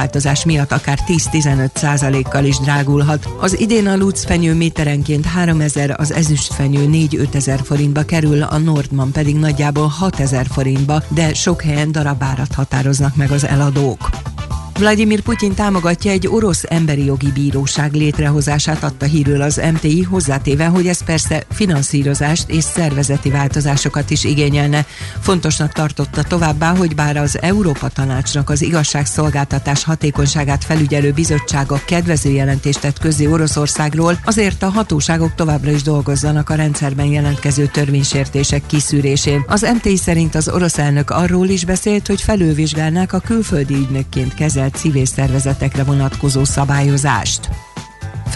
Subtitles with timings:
[0.00, 3.28] változás miatt akár 10-15 százalékkal is drágulhat.
[3.40, 9.36] Az idén a lucfenyő méterenként 3000, az ezüstfenyő 4-5 ezer forintba kerül, a Nordman pedig
[9.36, 14.08] nagyjából 6 ezer forintba, de sok helyen darabárat határoznak meg az eladók.
[14.78, 20.86] Vladimir Putyin támogatja egy orosz emberi jogi bíróság létrehozását, adta hírül az MTI, hozzátéve, hogy
[20.86, 24.86] ez persze finanszírozást és szervezeti változásokat is igényelne.
[25.20, 32.80] Fontosnak tartotta továbbá, hogy bár az Európa Tanácsnak az igazságszolgáltatás hatékonyságát felügyelő bizottsága kedvező jelentést
[32.80, 39.44] tett közé Oroszországról, azért a hatóságok továbbra is dolgozzanak a rendszerben jelentkező törvénysértések kiszűrésén.
[39.46, 44.64] Az MTI szerint az orosz elnök arról is beszélt, hogy felülvizsgálnák a külföldi ügynökként kezel
[44.70, 47.48] civil szervezetekre vonatkozó szabályozást.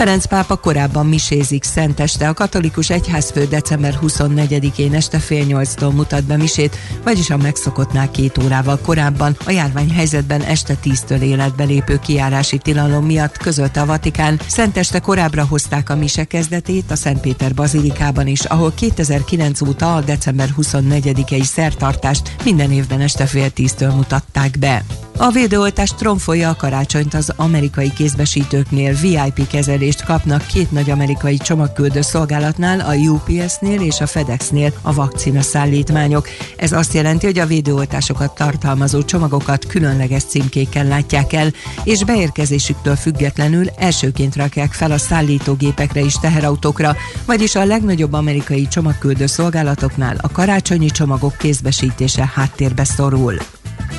[0.01, 2.29] Ferenc pápa korábban misézik szenteste.
[2.29, 8.39] A katolikus egyházfő december 24-én este fél nyolctól mutat be misét, vagyis a megszokottnál két
[8.39, 14.41] órával korábban a járványhelyzetben este tíztől életbe lépő kiárási tilalom miatt közölte a Vatikán.
[14.47, 20.49] Szenteste korábbra hozták a mise kezdetét a Szentpéter bazilikában is, ahol 2009 óta a december
[20.61, 24.85] 24-i szertartást minden évben este fél tíztől mutatták be.
[25.23, 32.01] A védőoltás tromfolja a karácsonyt az amerikai kézbesítőknél VIP kezelést kapnak két nagy amerikai csomagküldő
[32.01, 36.29] szolgálatnál, a UPS-nél és a FedEx-nél a vakcina szállítmányok.
[36.57, 41.53] Ez azt jelenti, hogy a védőoltásokat tartalmazó csomagokat különleges címkékkel látják el,
[41.85, 49.27] és beérkezésüktől függetlenül elsőként rakják fel a szállítógépekre és teherautókra, vagyis a legnagyobb amerikai csomagküldő
[49.27, 53.35] szolgálatoknál a karácsonyi csomagok kézbesítése háttérbe szorul.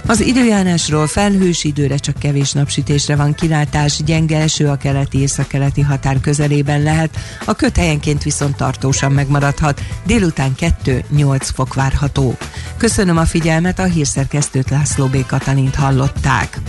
[0.06, 6.20] Az időjárásról felhős időre csak kevés napsütésre van kilátás, gyenge eső a keleti északkeleti határ
[6.22, 12.38] közelében lehet, a köthelyenként viszont tartósan megmaradhat, délután 2-8 fok várható.
[12.78, 15.26] Köszönöm a figyelmet, a hírszerkesztőt László B.
[15.26, 16.60] Katalint hallották.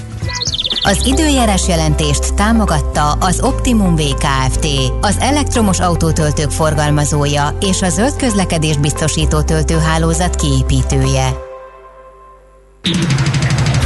[0.82, 4.66] Az időjárás jelentést támogatta az Optimum VKFT,
[5.00, 11.50] az elektromos autótöltők forgalmazója és a zöld közlekedés biztosító töltőhálózat kiépítője.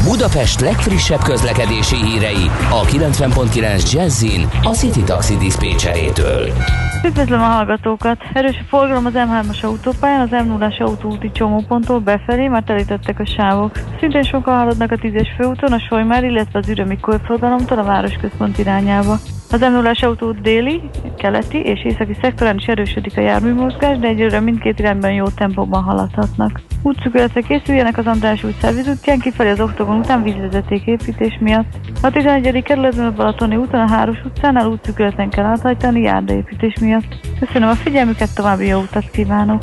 [0.04, 6.52] Budapest legfrissebb közlekedési hírei a 90.9 Jazzin a City Taxi Dispécsejétől.
[7.04, 8.18] Üdvözlöm a hallgatókat!
[8.32, 13.26] Erős a forgalom az M3-as autópályán, az m 0 autóúti csomóponttól befelé, már telítettek a
[13.26, 13.78] sávok.
[13.98, 19.18] Szintén sokan haladnak a 10-es főúton, a Solymár, illetve az ürömi körforgalomtól a városközpont irányába.
[19.50, 20.82] Az m 0 autó déli,
[21.18, 26.60] keleti és északi szektorán is erősödik a járműmozgás, de egyelőre mindkét irányban jó tempóban haladhatnak.
[26.82, 31.66] Útszükületre készüljenek az András út szervizútján, kifelé az oktogon után vízvezeték építés miatt.
[32.02, 32.62] A 11.
[32.62, 37.20] kerületben a Balatoni úton a Háros utcánál útszükületen kell áthajtani járdaépítés miatt.
[37.40, 39.62] Köszönöm a figyelmüket, további jó utat kívánok!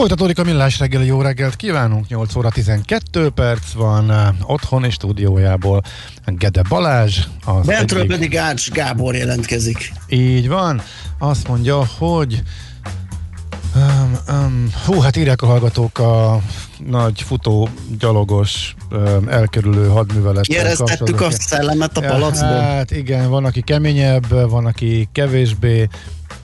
[0.00, 4.94] Folytatódik a millás reggeli, jó reggelt kívánunk, 8 óra 12 perc van uh, otthon és
[4.94, 5.82] stúdiójából
[6.26, 7.18] Gede Balázs.
[7.44, 8.12] Az Bentről egyik...
[8.12, 9.92] pedig Ács Gábor jelentkezik.
[10.08, 10.82] Így van,
[11.18, 12.42] azt mondja, hogy
[13.76, 16.40] Um, um, hú, hát írják a hallgatók a
[16.86, 17.68] nagy futó,
[17.98, 20.46] gyalogos, um, elkerülő hadművelet.
[20.46, 22.58] Éreztettük a szellemet a palacból?
[22.60, 25.88] Hát igen, van, aki keményebb, van, aki kevésbé.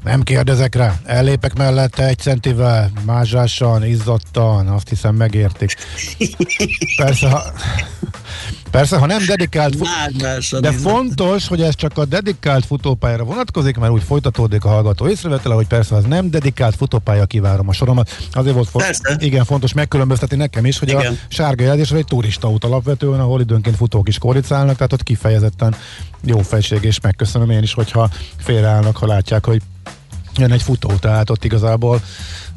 [0.07, 0.95] Nem kérdezek rá.
[1.05, 5.75] Ellépek mellette egy centivel, mázsásan, izzadtan, azt hiszem megértik.
[6.97, 7.43] Persze, ha,
[8.71, 10.61] persze, ha nem dedikált fut...
[10.61, 15.55] de fontos, hogy ez csak a dedikált futópályára vonatkozik, mert úgy folytatódik a hallgató észrevetele,
[15.55, 18.17] hogy persze az nem dedikált futópálya kivárom a soromat.
[18.33, 21.13] Azért volt fo- igen, fontos megkülönböztetni nekem is, hogy igen.
[21.13, 25.75] a sárga jelzés egy turista út alapvetően, ahol időnként futók is koricálnak, tehát ott kifejezetten
[26.25, 29.63] jó fejség, és megköszönöm én is, hogyha félreállnak, ha látják, hogy
[30.39, 32.01] jön egy futó, tehát ott igazából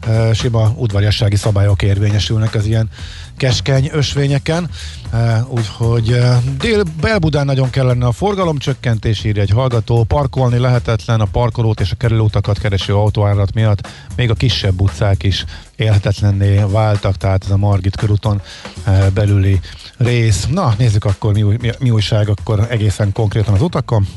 [0.07, 2.89] e, sima udvariassági szabályok érvényesülnek az ilyen
[3.37, 4.69] keskeny ösvényeken,
[5.11, 11.25] e, úgyhogy e, dél Belbudán nagyon kellene a forgalomcsökkentés, írja egy hallgató, parkolni lehetetlen, a
[11.25, 17.43] parkolót és a kerülőutakat kereső autóárat miatt még a kisebb utcák is élhetetlenné váltak, tehát
[17.43, 18.41] ez a Margit körúton
[18.83, 19.59] e, belüli
[19.97, 20.47] rész.
[20.51, 24.07] Na, nézzük akkor mi, mi, mi újság akkor egészen konkrétan az utakon.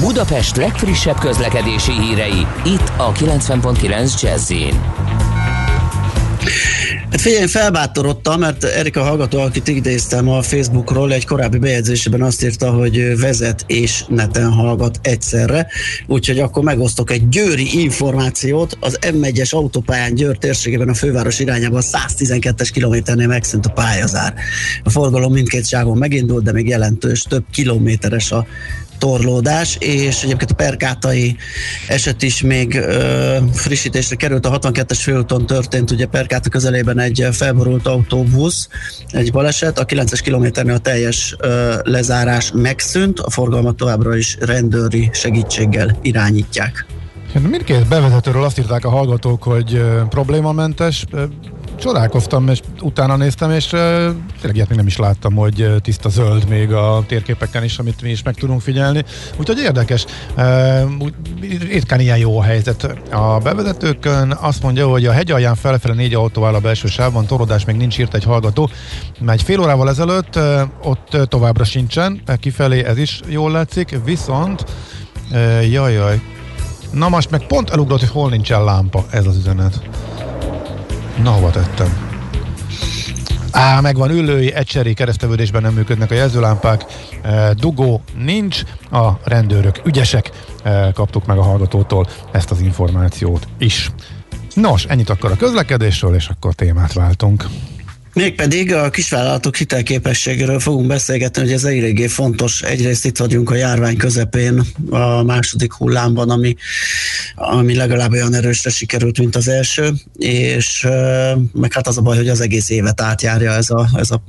[0.00, 4.52] Budapest legfrissebb közlekedési hírei, itt a 90.9 jazz
[7.10, 12.70] Hát figyelj, felbátorodtam, mert Erika hallgató, akit idéztem a Facebookról, egy korábbi bejegyzésében azt írta,
[12.70, 15.66] hogy vezet és neten hallgat egyszerre,
[16.06, 18.76] úgyhogy akkor megosztok egy győri információt.
[18.80, 24.34] Az M1-es autópályán Győr térségében a főváros irányában 112-es kilométernél megszűnt a pályazár.
[24.84, 28.46] A forgalom mindkét ságon megindult, de még jelentős, több kilométeres a
[28.98, 31.36] torlódás, és egyébként a Perkátai
[31.88, 37.86] eset is még ö, frissítésre került, a 62-es főúton történt, ugye Perkáta közelében egy felborult
[37.86, 38.68] autóbusz,
[39.10, 45.10] egy baleset, a 9-es kilométernél a teljes ö, lezárás megszűnt, a forgalmat továbbra is rendőri
[45.12, 46.86] segítséggel irányítják.
[47.50, 48.44] Mindkét bevezetőről?
[48.44, 51.04] Azt írták a hallgatók, hogy problémamentes
[51.78, 53.80] csodálkoztam, és utána néztem, és uh,
[54.40, 58.02] tényleg ilyet még nem is láttam, hogy uh, tiszta zöld még a térképeken is, amit
[58.02, 59.04] mi is meg tudunk figyelni.
[59.36, 60.04] Úgyhogy érdekes.
[60.36, 61.08] Uh,
[61.68, 62.96] ritkán ilyen jó a helyzet.
[63.10, 67.26] A bevezetőkön azt mondja, hogy a hegy alján felfele négy autó áll a belső sávban,
[67.26, 68.70] torodás még nincs írt egy hallgató.
[69.20, 74.64] Mert egy fél órával ezelőtt uh, ott továbbra sincsen, kifelé ez is jól látszik, viszont
[75.30, 76.20] uh, jaj, jaj,
[76.92, 79.80] Na most meg pont elugrott, hogy hol nincsen lámpa, ez az üzenet.
[81.22, 82.14] Na, hova tettem?
[83.50, 86.84] Á, megvan ülői, egyszeri keresztevődésben nem működnek a jelzőlámpák,
[87.22, 90.30] e, dugó nincs, a rendőrök ügyesek,
[90.62, 93.90] e, kaptuk meg a hallgatótól ezt az információt is.
[94.54, 97.44] Nos, ennyit akkor a közlekedésről, és akkor témát váltunk.
[98.16, 102.62] Mégpedig a kisvállalatok hitelképességéről fogunk beszélgetni, hogy ez eléggé fontos.
[102.62, 106.56] Egyrészt itt vagyunk a járvány közepén, a második hullámban, ami,
[107.34, 110.86] ami legalább olyan erősre sikerült, mint az első, és
[111.52, 114.22] meg hát az a baj, hogy az egész évet átjárja ez a, ez a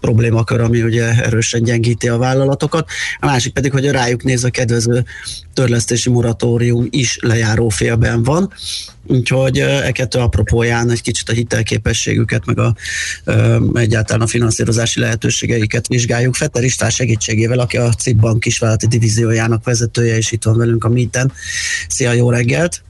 [0.00, 2.88] problémakör, ami ugye erősen gyengíti a vállalatokat.
[3.20, 5.04] A másik pedig, hogy rájuk néz a kedvező
[5.60, 8.52] törlesztési moratórium is lejáró félben van,
[9.06, 12.74] úgyhogy e kettő apropóján egy kicsit a hitelképességüket, meg a,
[13.74, 16.34] egyáltalán a finanszírozási lehetőségeiket vizsgáljuk.
[16.34, 21.32] Fetter István segítségével, aki a CIP kisvállalati divíziójának vezetője, és itt van velünk a Meeten.
[21.88, 22.82] Szia, jó reggelt!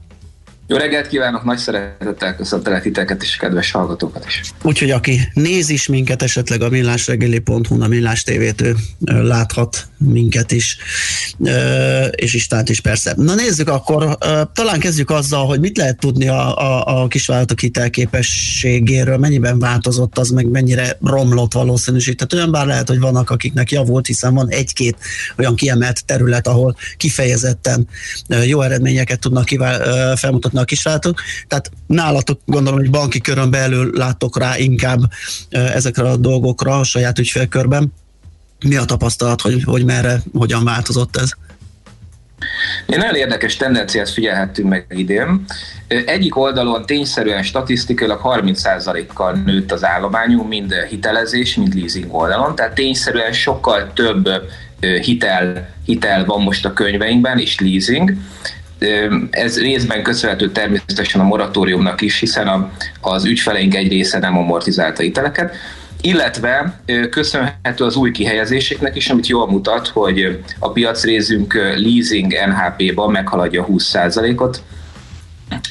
[0.71, 4.41] Jó reggelt kívánok, nagy szeretettel köszöntelek titeket és kedves hallgatókat is.
[4.63, 8.63] Úgyhogy aki néz is minket, esetleg a millásregeli.hu, a Millás TV-t
[9.05, 10.77] láthat minket is,
[12.11, 13.13] és Istánt is persze.
[13.17, 14.17] Na nézzük akkor,
[14.53, 20.29] talán kezdjük azzal, hogy mit lehet tudni a, a, a kisvállalatok hitelképességéről, mennyiben változott az,
[20.29, 22.33] meg mennyire romlott valószínűsített.
[22.33, 24.97] Olyan bár lehet, hogy vannak, akiknek javult, hiszen van egy-két
[25.37, 27.87] olyan kiemelt terület, ahol kifejezetten
[28.45, 31.21] jó eredményeket tudnak kivál, felmutatni a kisvállalatok.
[31.47, 34.99] Tehát nálatok gondolom, hogy banki körön belül látok rá inkább
[35.49, 37.93] ezekre a dolgokra a saját ügyfélkörben.
[38.65, 41.31] Mi a tapasztalat, hogy, hogy merre, hogyan változott ez?
[42.87, 45.45] Egy nagyon érdekes tendenciát figyelhettünk meg idén.
[45.87, 53.33] Egyik oldalon tényszerűen statisztikailag 30%-kal nőtt az állományunk, mind hitelezés, mind leasing oldalon, tehát tényszerűen
[53.33, 54.29] sokkal több
[55.01, 58.13] hitel, hitel van most a könyveinkben, és leasing.
[59.29, 62.71] Ez részben köszönhető természetesen a moratóriumnak is, hiszen a,
[63.01, 65.55] az ügyfeleink egy része nem amortizálta hiteleket,
[66.01, 73.65] illetve köszönhető az új kihelyezéseknek is, amit jól mutat, hogy a piacrészünk leasing NHP-ban meghaladja
[73.69, 74.61] 20%-ot,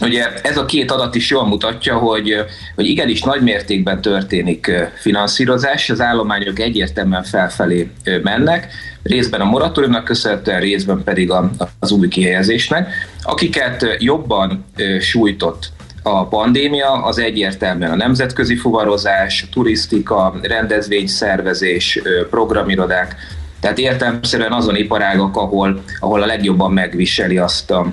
[0.01, 5.91] Ugye ez a két adat is jól mutatja, hogy, hogy igenis nagy mértékben történik finanszírozás,
[5.91, 7.91] az állományok egyértelműen felfelé
[8.23, 8.73] mennek,
[9.03, 11.33] részben a moratóriumnak köszönhetően, részben pedig
[11.79, 12.89] az új kihelyezésnek,
[13.23, 14.65] akiket jobban
[15.01, 23.17] sújtott a pandémia, az egyértelműen a nemzetközi fuvarozás, turisztika, rendezvényszervezés, programirodák,
[23.61, 27.93] tehát értelmszerűen azon iparágok, ahol, ahol a legjobban megviseli azt a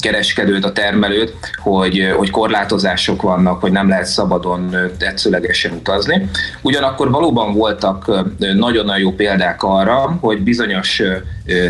[0.00, 6.28] kereskedőt, a termelőt, hogy, hogy korlátozások vannak, hogy nem lehet szabadon tetszőlegesen utazni.
[6.62, 11.02] Ugyanakkor valóban voltak nagyon-nagyon jó példák arra, hogy bizonyos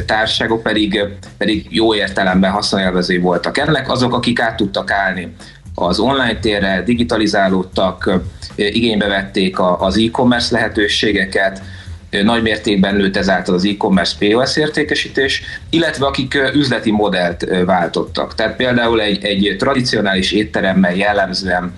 [0.06, 1.04] társaságok pedig,
[1.38, 5.34] pedig jó értelemben haszonélvezői voltak ennek, azok, akik át tudtak állni
[5.74, 8.10] az online térre, digitalizálódtak,
[8.54, 11.62] igénybe vették az e-commerce lehetőségeket,
[12.10, 18.34] nagy mértékben nőtt ezáltal az e-commerce POS értékesítés, illetve akik üzleti modellt váltottak.
[18.34, 21.74] Tehát például egy, egy tradicionális étteremmel jellemzően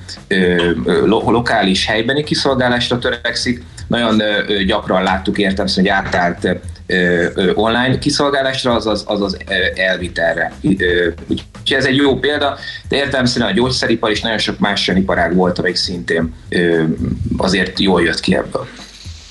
[1.06, 4.22] lokális helybeni kiszolgálásra törekszik, nagyon
[4.66, 6.48] gyakran láttuk értem, hogy átállt
[7.54, 9.36] online kiszolgálásra, azaz, azaz
[9.74, 10.52] elvitelre.
[10.62, 12.58] Úgyhogy ez egy jó példa,
[12.88, 16.34] de értelemszerűen a gyógyszeripar és nagyon sok más iparág volt, amelyik szintén
[17.36, 18.66] azért jól jött ki ebből.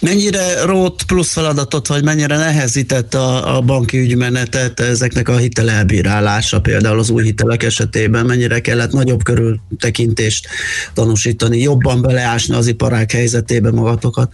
[0.02, 7.00] Mennyire rót plusz feladatot, vagy mennyire nehezített a, a banki ügymenetet ezeknek a hitelelbírálása, például
[7.00, 10.48] az új hitelek esetében, mennyire kellett nagyobb körültekintést
[10.94, 14.34] tanúsítani, jobban beleásni az iparák helyzetébe magatokat?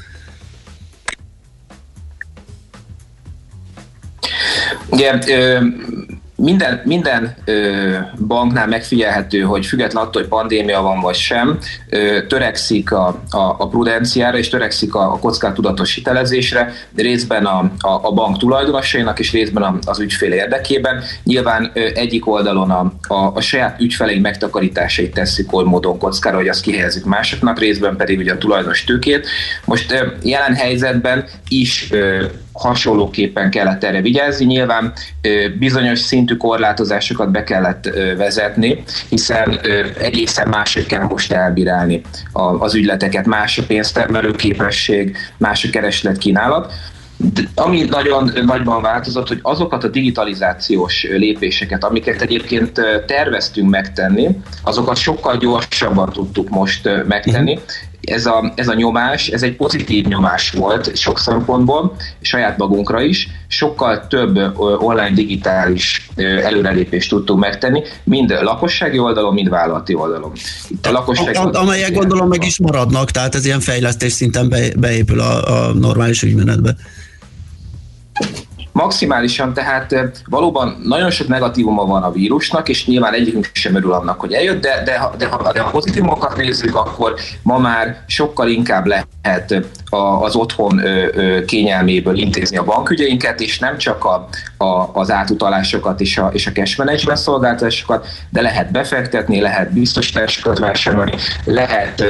[4.89, 5.19] Ugye,
[6.37, 7.93] minden, minden ö,
[8.27, 11.57] banknál megfigyelhető, hogy független attól, hogy pandémia van vagy sem,
[11.89, 17.59] ö, törekszik a, a, a prudenciára és törekszik a, a kockát tudatos hitelezésre, részben a,
[17.79, 21.03] a, a bank tulajdonosainak és részben a, az ügyfél érdekében.
[21.23, 26.47] Nyilván ö, egyik oldalon a, a, a saját ügyfeleink megtakarításait teszik oly módon kockára, hogy
[26.47, 29.27] azt kihelyezik másoknak, részben pedig ugye a tulajdonos tőkét.
[29.65, 32.25] Most ö, jelen helyzetben is ö,
[32.57, 34.45] hasonlóképpen kellett erre vigyázni.
[34.45, 34.93] Nyilván
[35.59, 39.59] bizonyos szintű korlátozásokat be kellett vezetni, hiszen
[39.99, 42.01] egészen máshogy kell most elbírálni
[42.59, 46.73] az ügyleteket, más a pénztermelő képesség, más a kereslet kínálat.
[47.33, 54.29] De ami nagyon nagyban változott, hogy azokat a digitalizációs lépéseket, amiket egyébként terveztünk megtenni,
[54.63, 57.63] azokat sokkal gyorsabban tudtuk most megtenni, mhm
[58.01, 63.27] ez a, ez a nyomás, ez egy pozitív nyomás volt sok szempontból, saját magunkra is.
[63.47, 70.31] Sokkal több online digitális előrelépést tudtunk megtenni, mind lakossági oldalon, mind vállalati oldalon.
[70.67, 74.67] Itt a lakossági a, amelyek gondolom meg is maradnak, tehát ez ilyen fejlesztés szinten be,
[74.75, 76.75] beépül a, a normális ügymenetbe.
[78.77, 84.19] Maximálisan tehát valóban nagyon sok negatívuma van a vírusnak, és nyilván egyikünk sem örül annak,
[84.19, 88.85] hogy eljött, de, de, de, ha, de ha pozitívumokat nézzük, akkor ma már sokkal inkább
[88.85, 89.55] lehet
[89.89, 90.81] az otthon
[91.45, 94.27] kényelméből intézni a bankügyeinket, és nem csak a,
[94.57, 100.59] a, az átutalásokat és a, és a cash management szolgáltatásokat, de lehet befektetni, lehet biztosításokat
[100.59, 101.13] vásárolni,
[101.45, 102.03] lehet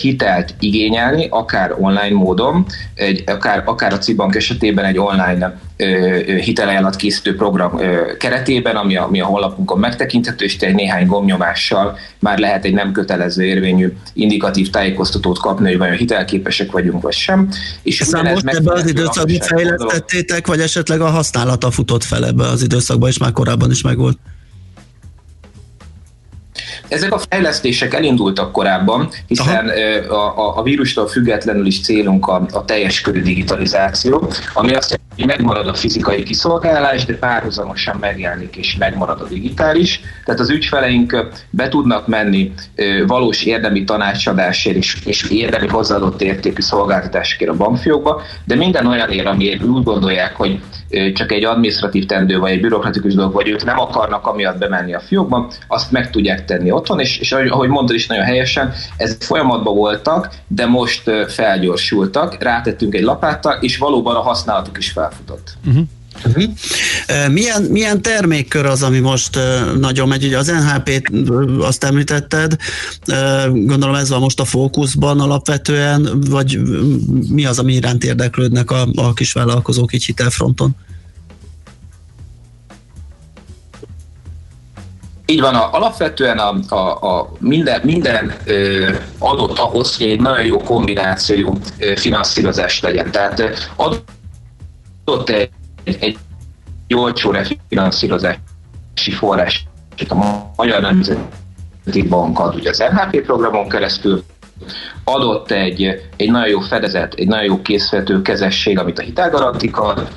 [0.00, 5.56] hitelt igényelni, akár online módon, egy, akár, akár a Cibank esetében egy online
[6.40, 7.80] hitelajánlat készítő program
[8.18, 12.92] keretében, ami a, ami a honlapunkon megtekinthető, és egy néhány gomnyomással már lehet egy nem
[12.92, 15.96] kötelező érvényű indikatív tájékoztatót kapni, hogy vajon
[16.62, 17.48] hitelképesek vagyunk, vagy sem.
[17.82, 22.62] És Aztán most ebben az időszakban fejlesztettétek, vagy esetleg a használata futott fel ebbe az
[22.62, 24.18] időszakban, és már korábban is megvolt?
[26.92, 29.70] Ezek a fejlesztések elindultak korábban, hiszen
[30.08, 35.10] a, a, a vírustól függetlenül is célunk a, a teljes körű digitalizáció, ami azt jelenti,
[35.16, 40.00] hogy megmarad a fizikai kiszolgálás, de párhuzamosan megjelenik és megmarad a digitális.
[40.24, 42.52] Tehát az ügyfeleink be tudnak menni
[43.06, 49.26] valós érdemi tanácsadásért és, és érdemi hozzáadott értékű szolgáltatásokért a bankfiókba, de minden olyan ér,
[49.26, 50.60] amiért úgy gondolják, hogy
[51.14, 55.00] csak egy administratív tendő vagy egy bürokratikus dolog, vagy ők nem akarnak amiatt bemenni a
[55.00, 59.74] fiókba, azt meg tudják tenni otthon, és, és ahogy mondtad is nagyon helyesen, ez folyamatban
[59.74, 65.56] voltak, de most felgyorsultak, rátettünk egy lapáttal, és valóban a használatuk is felfutott.
[65.66, 65.82] Uh-huh.
[66.24, 67.32] Uh-huh.
[67.32, 69.38] Milyen, milyen termékkör az, ami most
[69.78, 70.24] nagyon megy?
[70.24, 71.10] Ugye az NHP-t
[71.60, 72.56] azt említetted,
[73.52, 76.60] gondolom ez van most a fókuszban alapvetően, vagy
[77.28, 80.76] mi az, ami iránt érdeklődnek a, a kisvállalkozók így hitelfronton?
[85.32, 90.44] Így van, a, alapvetően a, a, a minden, minden ö, adott ahhoz, hogy egy nagyon
[90.44, 91.58] jó kombinációjú
[91.96, 93.10] finanszírozás legyen.
[93.10, 95.50] Tehát adott egy
[95.84, 96.18] egy,
[96.88, 99.66] egy olcsó refinanszírozási forrás
[100.08, 100.14] a
[100.56, 104.24] Magyar Nemzeti Bank ad ugye az NHP programon keresztül,
[105.04, 110.08] adott egy, egy nagyon jó fedezet, egy nagyon jó készítő kezesség, amit a hitelgarantik ad,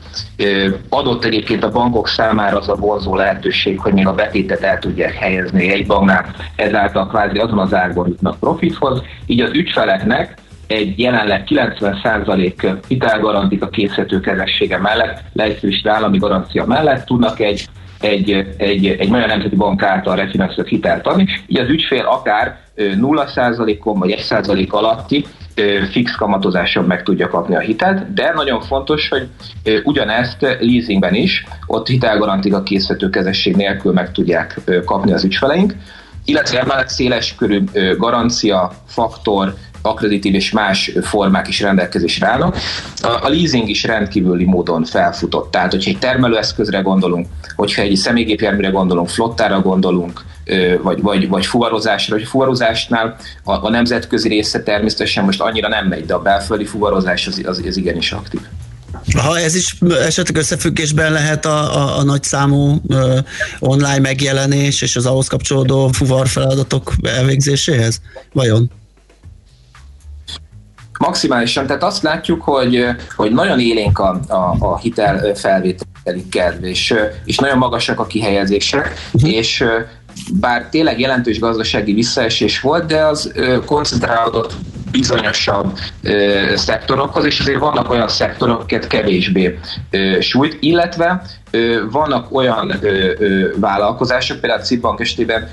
[0.90, 5.14] adott egyébként a bankok számára az a vonzó lehetőség, hogy még a betétet el tudják
[5.14, 11.44] helyezni egy banknál, ezáltal kvázi azon az árban jutnak profithoz, így az ügyfeleknek egy jelenleg
[11.48, 17.68] 90% hitelgarantika készítő kezessége mellett, leegyszerűsítve állami garancia mellett tudnak egy
[18.00, 24.00] egy, egy, egy magyar nemzeti bank által refinanszírozott hitelt adni, így az ügyfél akár 0%-on
[24.00, 25.26] vagy 1% alatti
[25.92, 29.28] fix kamatozáson meg tudja kapni a hitelt, de nagyon fontos, hogy
[29.84, 35.76] ugyanezt leasingben is, ott hitelgarantika készítő kezesség nélkül meg tudják kapni az ügyfeleink,
[36.26, 37.64] illetve emellett széles körű
[37.98, 39.54] garancia, faktor,
[39.86, 42.58] akkreditív és más formák is rendelkezésre állnak.
[43.02, 45.52] A, a leasing is rendkívüli módon felfutott.
[45.52, 50.24] Tehát, hogyha egy termelőeszközre gondolunk, hogyha egy személygépjárműre gondolunk, flottára gondolunk,
[50.82, 56.06] vagy, vagy, vagy fuvarozásra, hogy fuvarozásnál a, a nemzetközi része természetesen most annyira nem megy,
[56.06, 58.42] de a belföldi fuvarozás az, az, az igenis aktív.
[59.22, 63.18] Ha ez is esetleg összefüggésben lehet a, a, a nagyszámú uh,
[63.60, 68.02] online megjelenés és az ahhoz kapcsolódó fuvar feladatok elvégzéséhez?
[68.34, 68.72] Vajon?
[71.00, 76.94] Maximálisan, tehát azt látjuk, hogy, hogy nagyon élénk a, a, a hitel felvételi kedv, és,
[77.26, 79.32] és nagyon magasak a kihelyezések, uh-huh.
[79.32, 79.66] és
[80.34, 83.32] bár tényleg jelentős gazdasági visszaesés volt, de az
[83.66, 84.54] koncentrálódott
[84.92, 91.22] bizonyosabb ö, szektorokhoz, és azért vannak olyan szektorok, akiket kevésbé ö, sújt, illetve
[91.92, 95.50] vannak olyan ö, ö, vállalkozások, például a Citbank esetében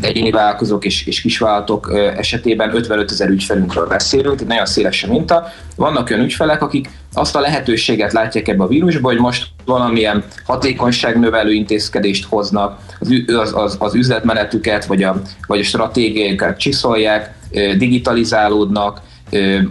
[0.00, 5.46] egyéni vállalkozók és, és kisvállalatok esetében 55 ezer ügyfelünkről beszélünk, nagyon széles a minta.
[5.76, 11.52] Vannak olyan ügyfelek, akik azt a lehetőséget látják ebbe a vírusba, hogy most valamilyen hatékonyságnövelő
[11.52, 17.34] intézkedést hoznak, az, az, az, az üzletmenetüket vagy a, vagy a stratégiákat csiszolják,
[17.78, 19.00] digitalizálódnak,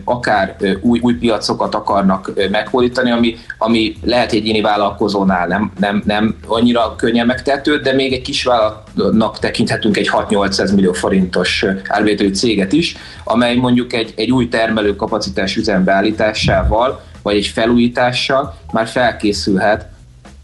[0.04, 6.36] akár új, új piacokat akarnak meghódítani, ami, ami lehet egy egyéni vállalkozónál nem, nem, nem
[6.48, 12.74] annyira könnyen megtehető, de még egy kis vállalatnak tekinthetünk egy 6-800 millió forintos árvételű céget
[12.74, 19.88] is, amely mondjuk egy, egy új termelő kapacitás üzembeállításával, vagy egy felújítással már felkészülhet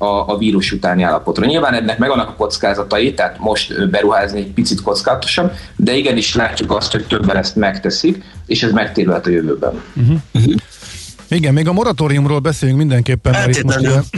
[0.02, 1.46] a, a vírus utáni állapotra.
[1.46, 6.92] Nyilván ennek megvannak a kockázatai, tehát most beruházni egy picit kockázatosabb, de igenis látjuk azt,
[6.92, 9.82] hogy többen ezt megteszik, és ez megtérülhet a jövőben.
[9.96, 10.54] Uh-huh.
[11.36, 14.10] Igen, még a moratóriumról beszélünk mindenképpen, mert itt most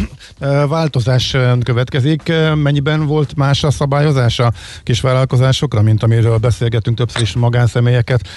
[0.67, 2.32] Változás következik.
[2.56, 8.28] Mennyiben volt más a szabályozás a kisvállalkozásokra, mint amiről beszélgetünk többször is magánszemélyeket,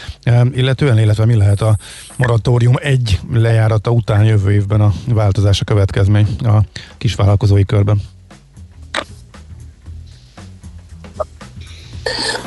[0.52, 1.76] illetően, illetve mi lehet a
[2.16, 6.60] moratórium egy lejárata után jövő évben a változás a következmény a
[6.98, 8.00] kisvállalkozói körben?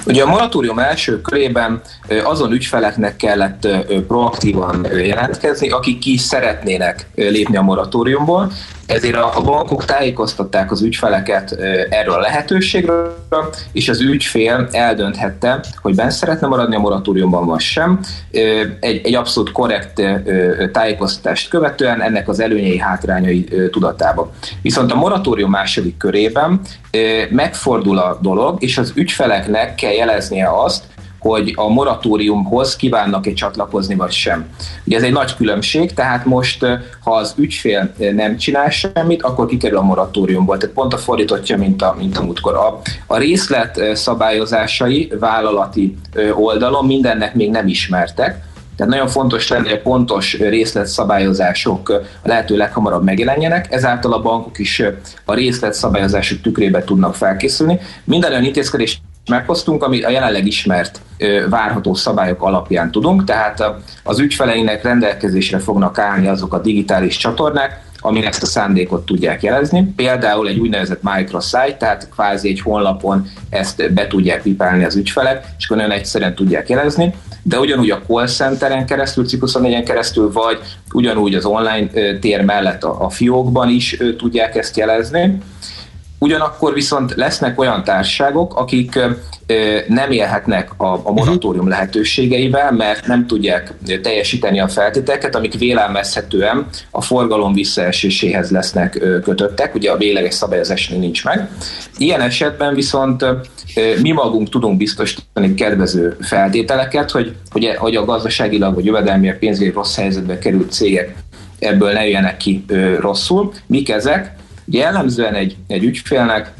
[0.05, 1.81] Ugye a moratórium első körében
[2.23, 3.67] azon ügyfeleknek kellett
[4.07, 8.51] proaktívan jelentkezni, akik ki szeretnének lépni a moratóriumból,
[8.89, 11.51] ezért a bankok tájékoztatták az ügyfeleket
[11.89, 13.17] erről a lehetőségről,
[13.71, 17.99] és az ügyfél eldönthette, hogy benne szeretne maradni a moratóriumban, vagy sem.
[18.79, 20.01] Egy, egy abszolút korrekt
[20.71, 24.31] tájékoztatást követően ennek az előnyei, hátrányai tudatában.
[24.61, 26.61] Viszont a moratórium második körében
[27.29, 30.83] megfordul a dolog, és az ügyfeleknek kell jeleznie azt,
[31.19, 34.49] hogy a moratóriumhoz kívánnak-e csatlakozni, vagy sem.
[34.85, 36.65] Ugye ez egy nagy különbség, tehát most,
[37.03, 40.57] ha az ügyfél nem csinál semmit, akkor kikerül a moratóriumból.
[40.57, 42.55] Tehát pont a fordítottja, mint a, mint a múltkor.
[42.55, 45.97] A, a részlet szabályozásai vállalati
[46.35, 48.47] oldalon mindennek még nem ismertek,
[48.79, 54.59] tehát nagyon fontos lenne, hogy a pontos részletszabályozások a lehető leghamarabb megjelenjenek, ezáltal a bankok
[54.59, 54.83] is
[55.25, 57.79] a részletszabályozások tükrébe tudnak felkészülni.
[58.03, 61.01] Minden olyan intézkedés meghoztunk, ami a jelenleg ismert
[61.49, 63.63] várható szabályok alapján tudunk, tehát
[64.03, 69.93] az ügyfeleinek rendelkezésre fognak állni azok a digitális csatornák, amik ezt a szándékot tudják jelezni.
[69.95, 75.65] Például egy úgynevezett microsite, tehát kvázi egy honlapon ezt be tudják pipálni az ügyfelek, és
[75.65, 77.13] akkor nagyon egyszerűen tudják jelezni,
[77.43, 80.59] de ugyanúgy a call centeren keresztül, Cipuszon keresztül, vagy
[80.93, 81.87] ugyanúgy az online
[82.19, 85.37] tér mellett a, a fiókban is tudják ezt jelezni.
[86.19, 88.99] Ugyanakkor viszont lesznek olyan társaságok, akik
[89.87, 91.73] nem élhetnek a, a moratórium mhm.
[91.73, 98.91] lehetőségeivel, mert nem tudják teljesíteni a feltételeket, amik vélelmezhetően a forgalom visszaeséséhez lesznek
[99.23, 101.49] kötöttek, ugye a végleges szabályozás még nincs meg.
[101.97, 103.25] Ilyen esetben viszont
[104.01, 109.95] mi magunk tudunk biztosítani kedvező feltételeket, hogy, hogy, hogy a gazdaságilag vagy jövedelmileg pénzügyi rossz
[109.95, 111.15] helyzetbe került cégek
[111.59, 112.65] ebből ne jöjjenek ki
[112.99, 113.51] rosszul.
[113.65, 114.37] Mik ezek?
[114.71, 116.53] Jellemzően egy, egy ügyfélnek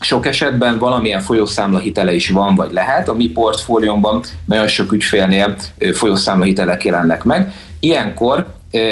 [0.00, 3.08] sok esetben valamilyen folyószámla hitele is van, vagy lehet.
[3.08, 5.56] A mi portfóliónkban nagyon sok ügyfélnél
[5.92, 7.52] folyószámla hitelek jelennek meg.
[7.80, 8.46] Ilyenkor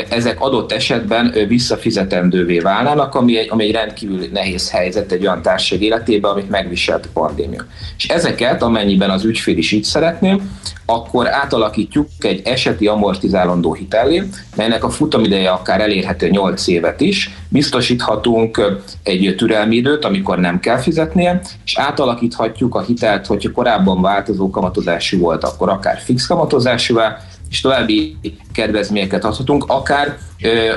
[0.08, 5.82] ezek adott esetben visszafizetendővé válnának, ami egy, ami egy rendkívül nehéz helyzet egy olyan társaság
[5.82, 7.66] életében, amit megviselt a pandémia.
[7.96, 10.36] És ezeket, amennyiben az ügyfél is így szeretné,
[10.86, 14.22] akkor átalakítjuk egy eseti amortizálandó hitellé,
[14.56, 20.78] melynek a futamideje akár elérhető 8 évet is, biztosíthatunk egy türelmi időt, amikor nem kell
[20.78, 27.18] fizetnie, és átalakíthatjuk a hitelt, hogyha korábban változó kamatozású volt, akkor akár fix kamatozásúvá,
[27.50, 28.16] és további
[28.52, 30.18] kedvezményeket adhatunk, akár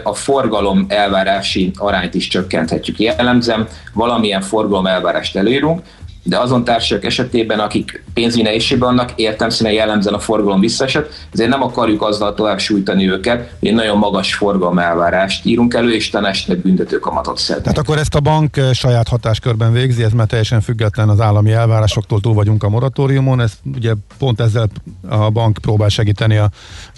[0.04, 3.00] a forgalom elvárási arányt is csökkenthetjük.
[3.00, 5.82] Jellemzem, valamilyen forgalom elvárást előírunk,
[6.24, 11.64] de azon társaság esetében, akik pénzügyi nehézségben vannak, értelmszerűen jellemzően a forgalom visszaesett, ezért nem
[11.64, 16.58] akarjuk azzal tovább sújtani őket, hogy egy nagyon magas forgalom elvárást írunk elő, és tanácsnak
[16.58, 17.76] büntető kamatot szeretnénk.
[17.76, 21.52] Tehát akkor ezt a bank eh, saját hatáskörben végzi, ez már teljesen független az állami
[21.52, 24.68] elvárásoktól, túl vagyunk a moratóriumon, ez ugye pont ezzel
[25.10, 26.50] a bank próbál segíteni az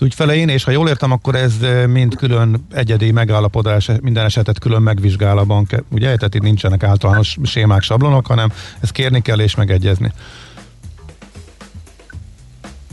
[0.02, 4.82] ügyfelein, és ha jól értem, akkor ez eh, mind külön egyedi megállapodás, minden esetet külön
[4.82, 6.16] megvizsgál a bank, ugye?
[6.16, 8.50] Tehát itt nincsenek általános sémák, sablonok, hanem
[8.82, 10.12] ez kér kérni kell és megegyezni.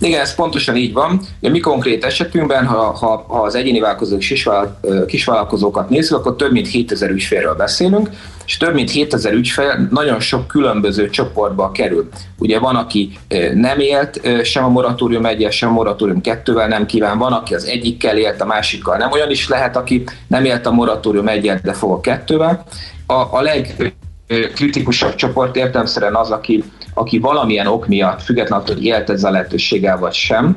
[0.00, 1.20] Igen, ez pontosan így van.
[1.42, 4.20] A mi konkrét esetünkben, ha, ha, ha az egyéni vállalkozók
[5.06, 8.10] kisvállalkozókat nézzük, akkor több mint 7000 ügyfélről beszélünk,
[8.46, 12.08] és több mint 7000 ügyfél nagyon sok különböző csoportba kerül.
[12.38, 13.18] Ugye van, aki
[13.54, 17.64] nem élt sem a moratórium 1 sem a moratórium 2-vel nem kíván, van, aki az
[17.64, 19.10] egyikkel élt, a másikkal nem.
[19.10, 22.58] Olyan is lehet, aki nem élt a moratórium 1 de fog a 2-vel.
[23.06, 23.92] A, a leg
[24.54, 26.64] kritikusabb csoport értelmszerűen az, aki,
[26.94, 30.56] aki valamilyen ok miatt, függetlenül, hogy élt ezzel a lehetőséggel vagy sem,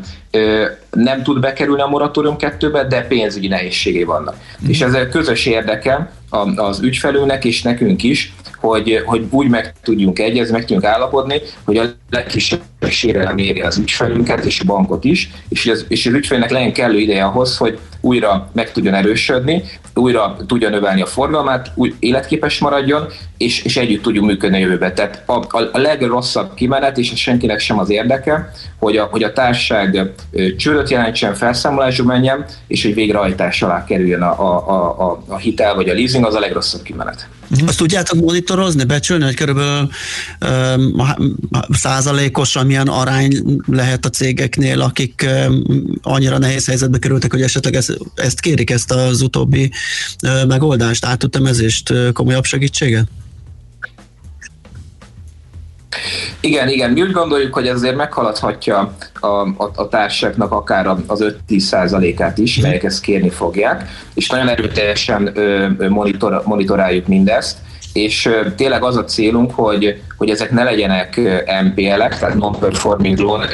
[0.92, 4.36] nem tud bekerülni a moratórium kettőbe, de pénzügyi nehézségei vannak.
[4.66, 4.70] Mm.
[4.70, 6.12] És ez közös érdeke
[6.56, 11.78] az ügyfelőnek és nekünk is, hogy, hogy úgy meg tudjunk egyezni, meg tudjunk állapodni, hogy
[11.78, 16.52] a legkisebb sérelem éri az ügyfelünket és a bankot is, és az, és az ügyfélnek
[16.52, 21.94] legyen kellő ideje ahhoz, hogy újra meg tudjon erősödni, újra tudja növelni a forgalmát, úgy
[22.00, 24.96] életképes maradjon, és, és együtt tudjunk működni a jövőben.
[24.96, 29.24] Tehát a, a, a legrosszabb kimenet, és ez senkinek sem az érdeke, hogy a, hogy
[29.24, 30.12] a társaság
[30.58, 35.90] csődöt jelentsen, felszámolásra menjen, és hogy végrehajtás alá kerüljön a, a, a, a hitel vagy
[35.90, 37.28] a leasing, az a legrosszabb kimenet.
[37.68, 39.90] Azt tudjátok monitorozni, becsülni, hogy körülbelül
[40.42, 41.02] um,
[41.70, 45.26] százalékosan milyen arány lehet a cégeknél, akik
[46.02, 49.72] annyira nehéz helyzetbe kerültek, hogy esetleg ez ezt kérik, ezt az utóbbi
[50.48, 53.08] megoldást, átütemezést, komolyabb segítséget?
[56.40, 61.36] Igen, igen, mi úgy gondoljuk, hogy ez azért meghaladhatja a, a, a társadalmaknak akár az
[61.50, 65.38] 5-10 százalékát is, melyek ezt kérni fogják, és nagyon erőteljesen
[65.90, 67.58] monitor, monitoráljuk mindezt,
[67.96, 71.20] és tényleg az a célunk, hogy, hogy ezek ne legyenek
[71.64, 73.46] MPL-ek, tehát non-performing loan,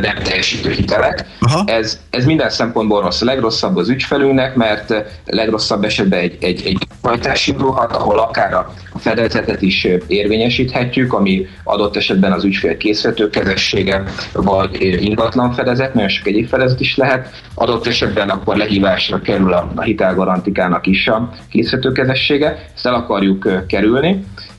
[0.00, 1.24] nem teljesítő hitelek.
[1.64, 3.20] Ez, ez minden szempontból rossz.
[3.22, 8.72] A legrosszabb az ügyfelünknek, mert legrosszabb esetben egy, egy, egy fajtás indulhat, ahol akár a
[8.98, 16.48] fedezetet is érvényesíthetjük, ami adott esetben az ügyfél készítőkezessége, vagy ingatlan fedezet, nagyon sok egyéb
[16.48, 17.28] fedezet is lehet.
[17.54, 22.66] Adott esetben akkor lehívásra kerül a, a hitelgarantikának is a készítőkezessége.
[22.74, 23.86] Ezt el akarjuk kerülni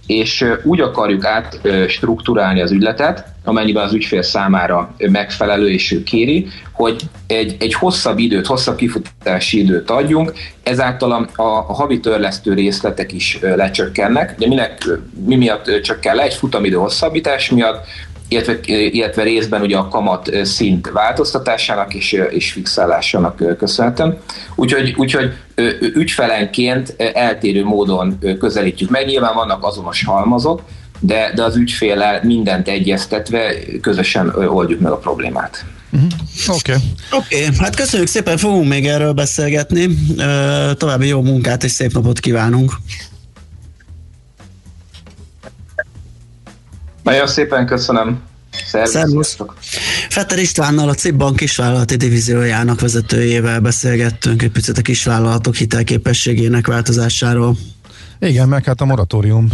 [0.08, 7.02] és úgy akarjuk átstruktúrálni az ügyletet, amennyiben az ügyfél számára megfelelő és ő kéri, hogy
[7.28, 13.40] egy, egy hosszabb időt, hosszabb kifutási időt adjunk, ezáltal a, a havi törlesztő részletek is
[13.42, 14.34] lecsökkennek.
[14.38, 14.88] Ugye minek,
[15.26, 16.24] mi miatt csökken le?
[16.24, 17.86] Egy futamidő hosszabbítás miatt,
[18.30, 24.18] illetve, illetve részben ugye a kamat szint változtatásának és, és fixálásának köszönhetően.
[24.56, 25.34] Úgyhogy, úgyhogy
[25.94, 29.06] ügyfelenként eltérő módon közelítjük meg.
[29.06, 30.62] Nyilván vannak azonos halmazok,
[31.00, 35.66] de, de az ügyféllel mindent egyeztetve közösen oldjuk meg a problémát.
[35.92, 36.02] Oké.
[36.02, 36.16] Uh-huh.
[36.48, 36.72] Oké,
[37.12, 37.46] okay.
[37.46, 39.88] okay, hát köszönjük szépen, fogunk még erről beszélgetni.
[40.78, 42.74] További jó munkát és szép napot kívánunk.
[47.10, 48.22] Nagyon szépen köszönöm.
[48.84, 49.38] Szervusz.
[50.10, 57.58] Fetter Istvánnal a CIP Bank kisvállalati divíziójának vezetőjével beszélgettünk egy picit a kisvállalatok hitelképességének változásáról.
[58.20, 59.48] Igen, meg hát a moratórium.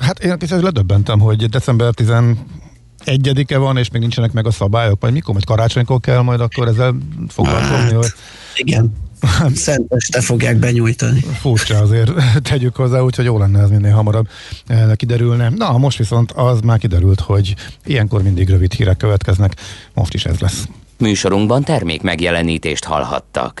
[0.00, 5.12] Hát én picit ledöbbentem, hogy december 11-e van, és még nincsenek meg a szabályok, vagy
[5.12, 6.94] mikor, majd karácsonykor kell majd akkor ezzel
[7.28, 8.12] foglalkozni, hát, hogy...
[8.54, 8.92] Igen.
[9.54, 11.20] Szenteste fogják benyújtani.
[11.20, 12.10] Furcsa azért
[12.50, 14.28] tegyük hozzá, úgyhogy jó lenne ez minél hamarabb
[14.66, 15.48] eh, kiderülne.
[15.48, 17.54] Na, most viszont az már kiderült, hogy
[17.84, 19.52] ilyenkor mindig rövid hírek következnek,
[19.94, 20.68] most is ez lesz.
[20.98, 23.60] Műsorunkban termék megjelenítést hallhattak.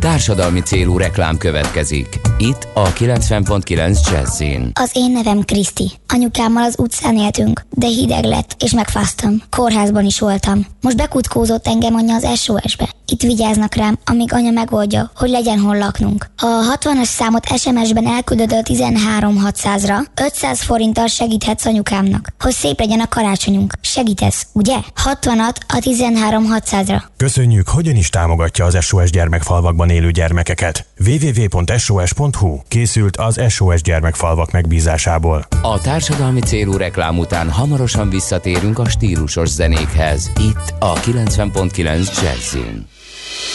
[0.00, 2.20] Társadalmi célú reklám következik.
[2.38, 4.70] Itt a 90.9 Jazzin.
[4.74, 5.90] Az én nevem Kriszti.
[6.08, 9.42] Anyukámmal az utcán éltünk, de hideg lett, és megfáztam.
[9.50, 10.66] Kórházban is voltam.
[10.80, 12.88] Most bekutkózott engem anya az SOS-be.
[13.06, 16.30] Itt vigyáznak rám, amíg anya megoldja, hogy legyen hol laknunk.
[16.36, 23.08] A 60-as számot SMS-ben elküldöd a 13600-ra, 500 forinttal segíthetsz anyukámnak, hogy szép legyen a
[23.08, 23.72] karácsonyunk.
[23.80, 24.76] Segítesz, ugye?
[25.04, 27.02] 60-at a 13600-ra.
[27.16, 30.86] Köszönjük, hogyan is támogatja az SOS gyermekfalvakban élő gyermekeket.
[31.06, 35.46] www.sos.hu készült az SOS gyermekfalvak megbízásából.
[35.62, 40.30] A társadalmi célú reklám után hamarosan visszatérünk a stílusos zenékhez.
[40.40, 42.86] Itt a 90.9 Jazzin.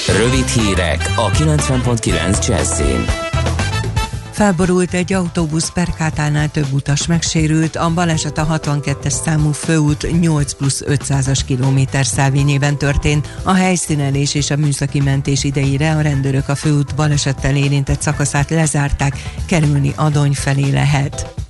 [0.08, 3.31] Rövid hírek a 90.9 Jazzin.
[4.32, 10.84] Felborult egy autóbusz Perkátánál több utas megsérült, a baleset a 62-es számú főút 8 plusz
[10.86, 13.38] 500-as kilométer szávényében történt.
[13.44, 19.14] A helyszínelés és a műszaki mentés idejére a rendőrök a főút balesettel érintett szakaszát lezárták,
[19.46, 21.41] kerülni adony felé lehet.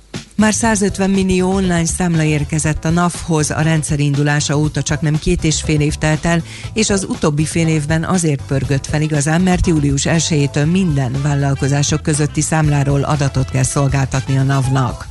[0.42, 5.44] Már 150 millió online számla érkezett a NAV-hoz a rendszer indulása óta csak nem két
[5.44, 9.66] és fél év telt el, és az utóbbi fél évben azért pörgött fel igazán, mert
[9.66, 15.06] július 1-től minden vállalkozások közötti számláról adatot kell szolgáltatni a NAV-nak.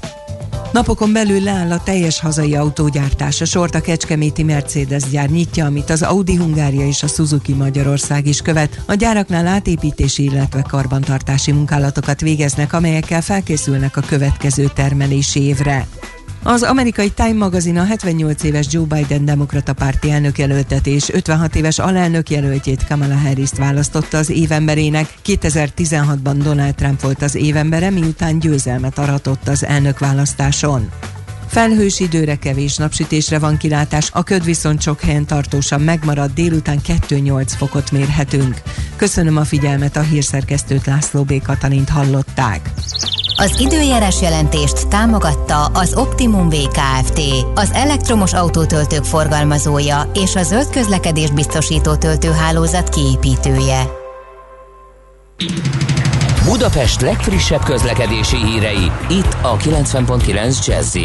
[0.71, 3.41] Napokon belül leáll a teljes hazai autógyártás.
[3.41, 8.27] A sort a Kecskeméti Mercedes gyár nyitja, amit az Audi Hungária és a Suzuki Magyarország
[8.27, 8.81] is követ.
[8.86, 15.88] A gyáraknál átépítési, illetve karbantartási munkálatokat végeznek, amelyekkel felkészülnek a következő termelési évre.
[16.43, 21.80] Az amerikai Time magazin a 78 éves Joe Biden demokrata párti elnökjelöltet és 56 éves
[21.80, 25.13] alelnök jelöltjét Kamala Harris-t választotta az évemberének.
[25.25, 30.89] 2016-ban Donald Trump volt az évembere, miután győzelmet aratott az elnökválasztáson.
[31.47, 37.45] Felhős időre kevés napsütésre van kilátás, a köd viszont sok helyen tartósan megmarad, délután 2-8
[37.58, 38.62] fokot mérhetünk.
[38.95, 41.41] Köszönöm a figyelmet, a hírszerkesztőt László B.
[41.41, 42.71] Katalint hallották.
[43.41, 47.21] Az időjárás jelentést támogatta az Optimum VKFT,
[47.56, 53.84] az elektromos autótöltők forgalmazója és a zöld közlekedés biztosító töltőhálózat kiépítője.
[56.45, 60.97] Budapest legfrissebb közlekedési hírei, itt a 90.9 jazz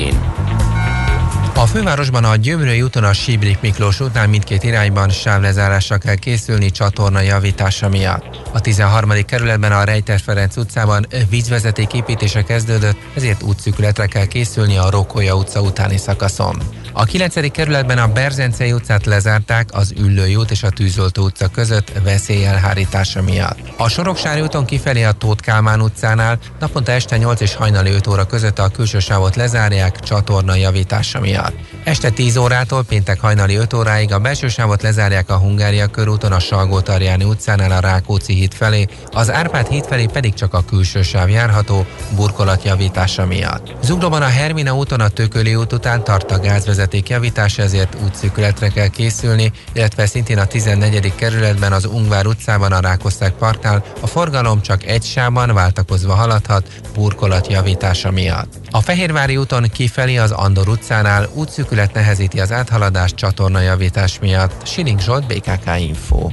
[1.59, 7.21] A fővárosban a Gyömrői úton a Sibrik Miklós útnál mindkét irányban sávlezárásra kell készülni csatorna
[7.21, 8.25] javítása miatt.
[8.53, 9.11] A 13.
[9.27, 15.61] kerületben a Rejter Ferenc utcában vízvezeték építése kezdődött, ezért útszűkületre kell készülni a Rókója utca
[15.61, 16.62] utáni szakaszon.
[16.99, 17.51] A 9.
[17.51, 23.59] kerületben a Berzencei utcát lezárták az Üllői út és a Tűzoltó utca között veszélyelhárítása miatt.
[23.77, 28.27] A Soroksári úton kifelé a Tóth Kálmán utcánál naponta este 8 és hajnali 5 óra
[28.27, 31.45] között a külső sávot lezárják csatorna javítása miatt.
[31.46, 31.75] not.
[31.87, 36.38] Este 10 órától péntek hajnali 5 óráig a belső sávot lezárják a Hungária körúton a
[36.38, 36.83] salgó
[37.20, 41.87] utcánál a Rákóczi híd felé, az Árpád híd felé pedig csak a külső sáv járható
[42.16, 43.75] burkolat javítása miatt.
[43.83, 48.88] Zuglóban a Hermina úton a Tököli út után tart a gázvezeték javítása, ezért útszűkületre kell
[48.88, 51.14] készülni, illetve szintén a 14.
[51.14, 57.46] kerületben az Ungvár utcában a Rákosztág parknál a forgalom csak egy sávban váltakozva haladhat burkolat
[57.46, 58.53] javítása miatt.
[58.70, 61.29] A Fehérvári úton kifelé az Andor utcánál
[61.76, 64.66] útszűkület nehezíti az áthaladást csatornajavítás miatt.
[64.66, 66.28] Siling Zsolt, BKK Info.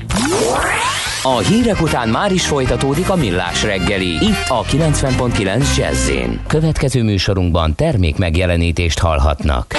[1.24, 4.12] A hírek után már is folytatódik a millás reggeli.
[4.12, 6.12] Itt a 90.9 jazz
[6.48, 9.76] Következő műsorunkban termék megjelenítést hallhatnak.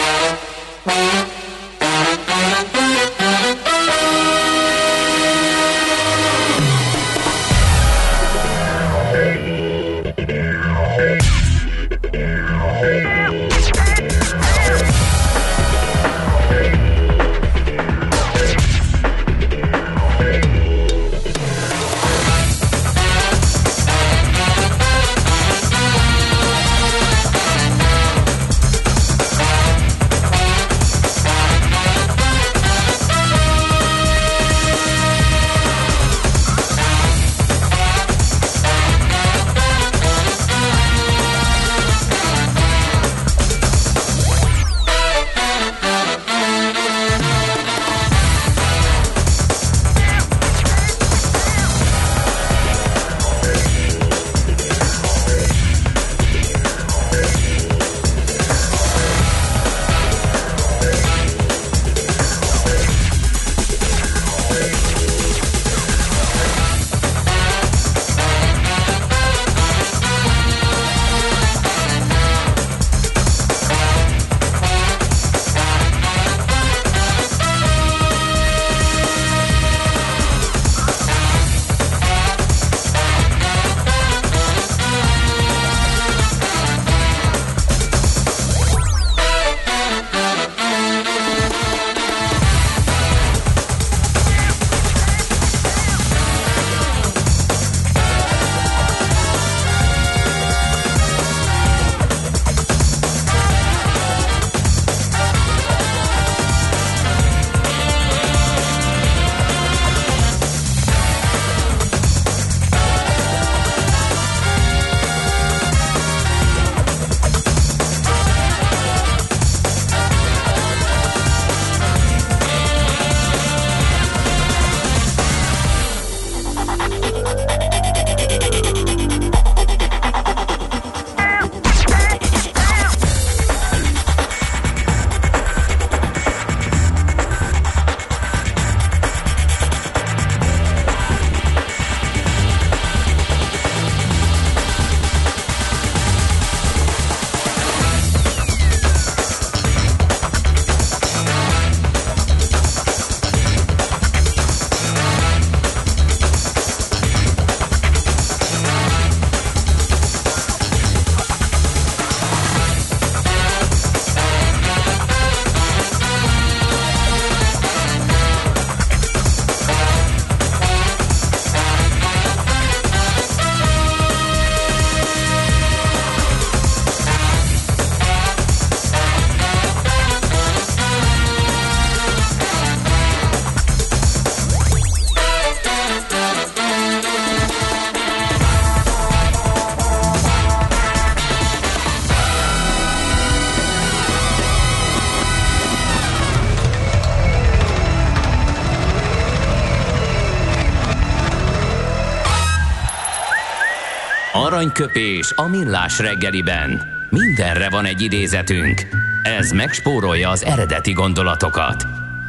[204.75, 206.83] Aranyköpés a millás reggeliben.
[207.11, 208.87] Mindenre van egy idézetünk.
[209.23, 211.87] Ez megspórolja az eredeti gondolatokat.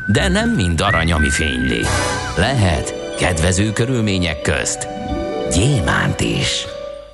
[0.07, 1.81] De nem mind arany, ami fényli.
[2.37, 4.87] Lehet kedvező körülmények közt
[5.51, 6.65] gyémánt is.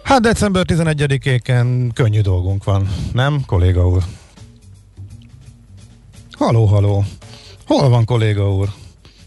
[0.03, 4.03] Hát december 11-éken könnyű dolgunk van, nem, kolléga úr?
[6.31, 7.03] Haló, haló.
[7.67, 8.69] Hol van kolléga úr?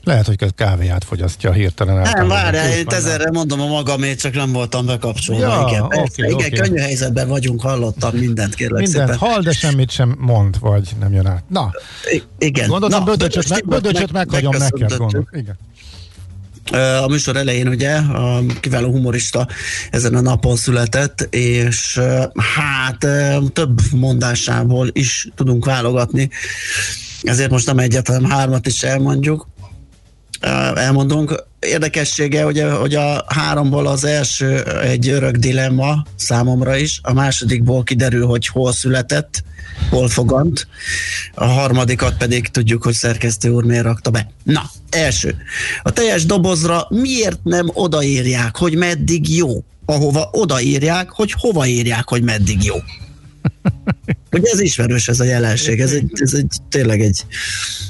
[0.04, 2.08] Lehet, hogy kávéját fogyasztja hirtelen.
[2.14, 5.42] Nem, várjál, én ezerre mondom a magamét, csak nem voltam bekapcsolva.
[5.42, 6.48] Ja, igen, oké, persze, igen oké.
[6.48, 9.28] könnyű helyzetben vagyunk, hallottam mindent, kérlek Mindent szépen.
[9.28, 11.42] hall, de semmit sem mond, vagy nem jön át.
[11.48, 11.70] Na,
[12.12, 12.68] I- igen.
[12.68, 15.28] gondoltam, Na, Bödöcsöt, meg, Bödöcsöt meg- meghagyom neked, gondolom.
[15.32, 15.58] Igen.
[17.02, 19.48] A műsor elején ugye a kiváló humorista
[19.90, 22.00] ezen a napon született, és
[22.56, 23.06] hát
[23.52, 26.30] több mondásából is tudunk válogatni,
[27.22, 29.46] ezért most nem egyet, hanem hármat is elmondjuk.
[30.74, 31.44] Elmondunk.
[31.60, 38.26] Érdekessége, ugye, hogy a háromból az első egy örök dilemma számomra is, a másodikból kiderül,
[38.26, 39.42] hogy hol született,
[39.90, 40.66] hol fogant,
[41.34, 44.30] a harmadikat pedig tudjuk, hogy szerkesztő úr miért rakta be.
[44.42, 45.36] Na, első.
[45.82, 49.64] A teljes dobozra miért nem odaírják, hogy meddig jó?
[49.84, 52.76] Ahova odaírják, hogy hova írják, hogy meddig jó.
[54.34, 57.24] Ugye ez ismerős ez a jelenség, ez egy, ez egy tényleg egy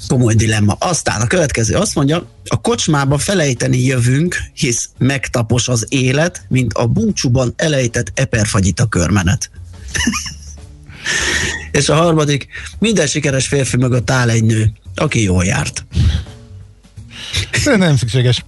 [0.06, 0.76] komoly dilemma.
[0.78, 6.86] Aztán a következő azt mondja, a kocsmába felejteni jövünk, hisz megtapos az élet, mint a
[6.86, 9.50] búcsúban elejtett eperfagyita körmenet.
[11.72, 12.46] És a harmadik,
[12.78, 15.86] minden sikeres férfi mögött áll egy nő, aki jól járt.
[17.64, 18.44] Nem szükséges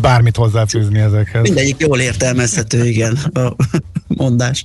[0.00, 1.42] bármit hozzáfűzni ezekhez.
[1.42, 3.56] Mindegyik jól értelmezhető, igen, a
[4.06, 4.64] mondás.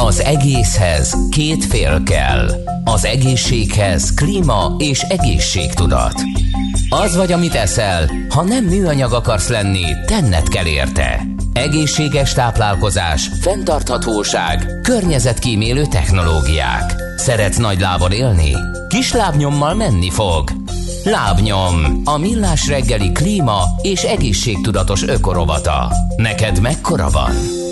[0.00, 2.50] Az egészhez két fél kell.
[2.84, 6.14] Az egészséghez klíma és egészségtudat.
[6.88, 11.26] Az vagy, amit eszel, ha nem műanyag akarsz lenni, tenned kell érte.
[11.52, 16.94] Egészséges táplálkozás, fenntarthatóság, környezetkímélő technológiák.
[17.16, 18.52] Szeretsz nagy lábon élni?
[18.88, 20.50] Kis lábnyommal menni fog.
[21.04, 25.92] Lábnyom, a millás reggeli klíma és egészségtudatos ökorovata.
[26.16, 27.62] Neked mekkora van?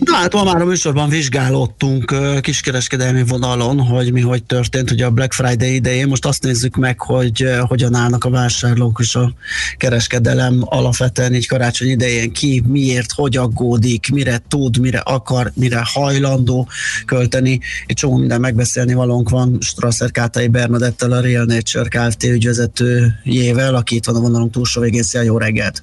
[0.00, 5.10] Na hát ma már a műsorban vizsgálódtunk kiskereskedelmi vonalon, hogy mi hogy történt ugye a
[5.10, 6.06] Black Friday idején.
[6.06, 9.32] Most azt nézzük meg, hogy hogyan állnak a vásárlók és a
[9.76, 16.68] kereskedelem alapvetően így karácsony idején ki, miért, hogy aggódik, mire tud, mire akar, mire hajlandó
[17.06, 17.60] költeni.
[17.86, 22.24] Egy csomó minden megbeszélni valónk van Strasser Kátai Bernadettel, a Real Nature Kft.
[22.24, 25.02] ügyvezetőjével, aki itt van a vonalunk túlsó végén.
[25.02, 25.82] Szia, jó reggelt!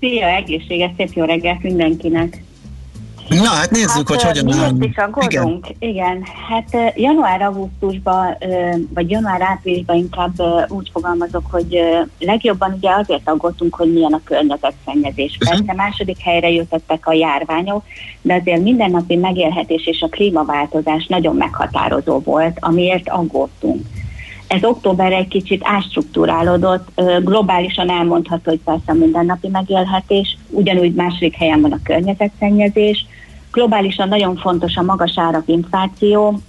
[0.00, 2.42] Szia, egészséges, szép jó reggelt mindenkinek.
[3.28, 4.84] Na hát nézzük, hogy ö, hogyan miért állunk.
[4.84, 5.66] is aggódunk?
[5.78, 5.94] Igen.
[5.94, 8.36] Igen, hát január-augusztusban,
[8.94, 10.32] vagy január-áprilisban inkább
[10.68, 11.78] úgy fogalmazok, hogy
[12.18, 15.36] legjobban ugye azért aggódtunk, hogy milyen a környezetszennyezés.
[15.48, 17.84] Persze második helyre jöttek a járványok,
[18.22, 23.86] de azért mindennapi megélhetés és a klímaváltozás nagyon meghatározó volt, amiért aggódtunk.
[24.46, 31.34] Ez októberre egy kicsit átstruktúrálódott, ö, globálisan elmondható, hogy persze a mindennapi megélhetés, ugyanúgy második
[31.34, 33.06] helyen van a környezetszennyezés,
[33.54, 36.40] globálisan nagyon fontos a magas árak infláció,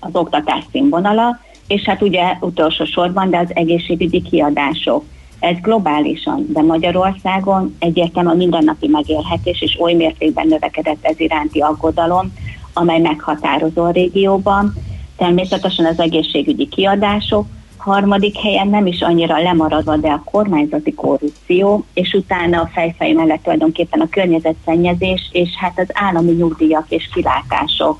[0.00, 5.04] az oktatás színvonala, és hát ugye utolsó sorban, de az egészségügyi kiadások.
[5.38, 12.32] Ez globálisan, de Magyarországon egyértelműen a mindennapi megélhetés és oly mértékben növekedett ez iránti aggodalom,
[12.72, 14.74] amely meghatározó a régióban.
[15.16, 17.46] Természetesen az egészségügyi kiadások,
[17.78, 23.42] harmadik helyen nem is annyira lemaradva, de a kormányzati korrupció, és utána a fejfej mellett
[23.42, 27.98] tulajdonképpen a környezetszennyezés, és hát az állami nyugdíjak és kilátások.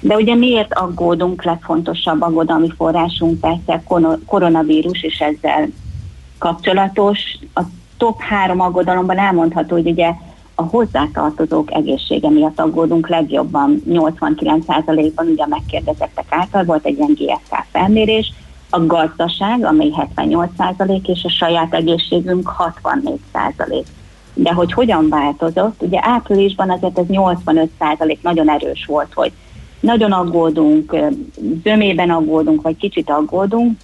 [0.00, 3.82] De ugye miért aggódunk, legfontosabb aggodalmi forrásunk persze
[4.26, 5.68] koronavírus, és ezzel
[6.38, 7.18] kapcsolatos.
[7.54, 7.60] A
[7.96, 10.12] top három aggodalomban elmondható, hogy ugye
[10.54, 17.64] a hozzátartozók egészsége miatt aggódunk legjobban, 89%-ban ugye a megkérdezettek által volt egy ilyen GFK
[17.70, 18.32] felmérés,
[18.70, 23.84] a gazdaság, amely 78% és a saját egészségünk 64%.
[24.34, 29.32] De hogy hogyan változott, ugye áprilisban azért ez 85% nagyon erős volt, hogy
[29.80, 30.96] nagyon aggódunk,
[31.64, 33.78] zömében aggódunk, vagy kicsit aggódunk,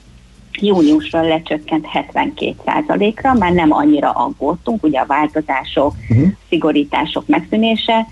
[0.61, 6.29] júniusra lecsökkent 72%-ra, már nem annyira aggódtunk, ugye a változások, uh-huh.
[6.49, 8.07] szigorítások megszűnése,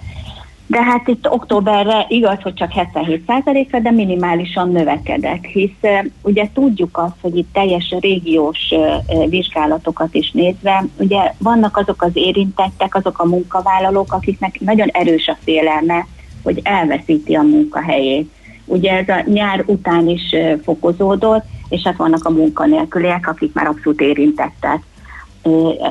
[0.66, 5.90] de hát itt októberre igaz, hogy csak 77%-ra, de minimálisan növekedett, hisz
[6.22, 8.74] ugye tudjuk azt, hogy itt teljes régiós
[9.28, 15.36] vizsgálatokat is nézve, ugye vannak azok az érintettek, azok a munkavállalók, akiknek nagyon erős a
[15.44, 16.06] félelme,
[16.42, 18.30] hogy elveszíti a munkahelyét.
[18.64, 24.00] Ugye ez a nyár után is fokozódott, és hát vannak a munkanélküliek, akik már abszolút
[24.00, 24.82] érintettek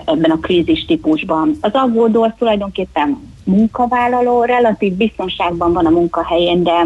[0.05, 1.57] ebben a krízis típusban.
[1.61, 6.85] Az aggódó az tulajdonképpen munkavállaló, relatív biztonságban van a munkahelyén, de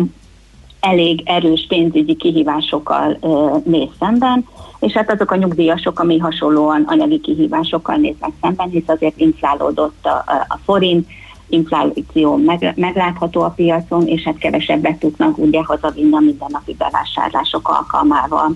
[0.79, 3.17] elég erős pénzügyi kihívásokkal
[3.63, 4.45] néz szemben,
[4.79, 10.23] és hát azok a nyugdíjasok, ami hasonlóan anyagi kihívásokkal néznek szemben, hisz azért inflálódott a,
[10.47, 11.07] a forint,
[11.49, 18.55] infláció meg, meglátható a piacon, és hát kevesebbet tudnak ugye hazavinni a mindennapi bevásárlások alkalmával.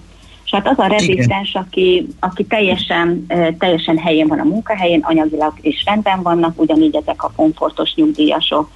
[0.51, 3.25] És hát az a rezisztens, aki, aki teljesen,
[3.59, 8.69] teljesen helyén van a munkahelyén, anyagilag is rendben vannak, ugyanígy ezek a komfortos nyugdíjasok.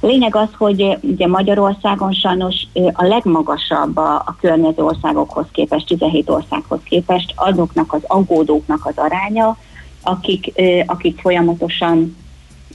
[0.00, 2.54] A lényeg az, hogy ugye Magyarországon sajnos
[2.92, 9.56] a legmagasabb a, a környező országokhoz képest, 17 országhoz képest azoknak az aggódóknak az aránya,
[10.02, 10.52] akik,
[10.86, 12.16] akik folyamatosan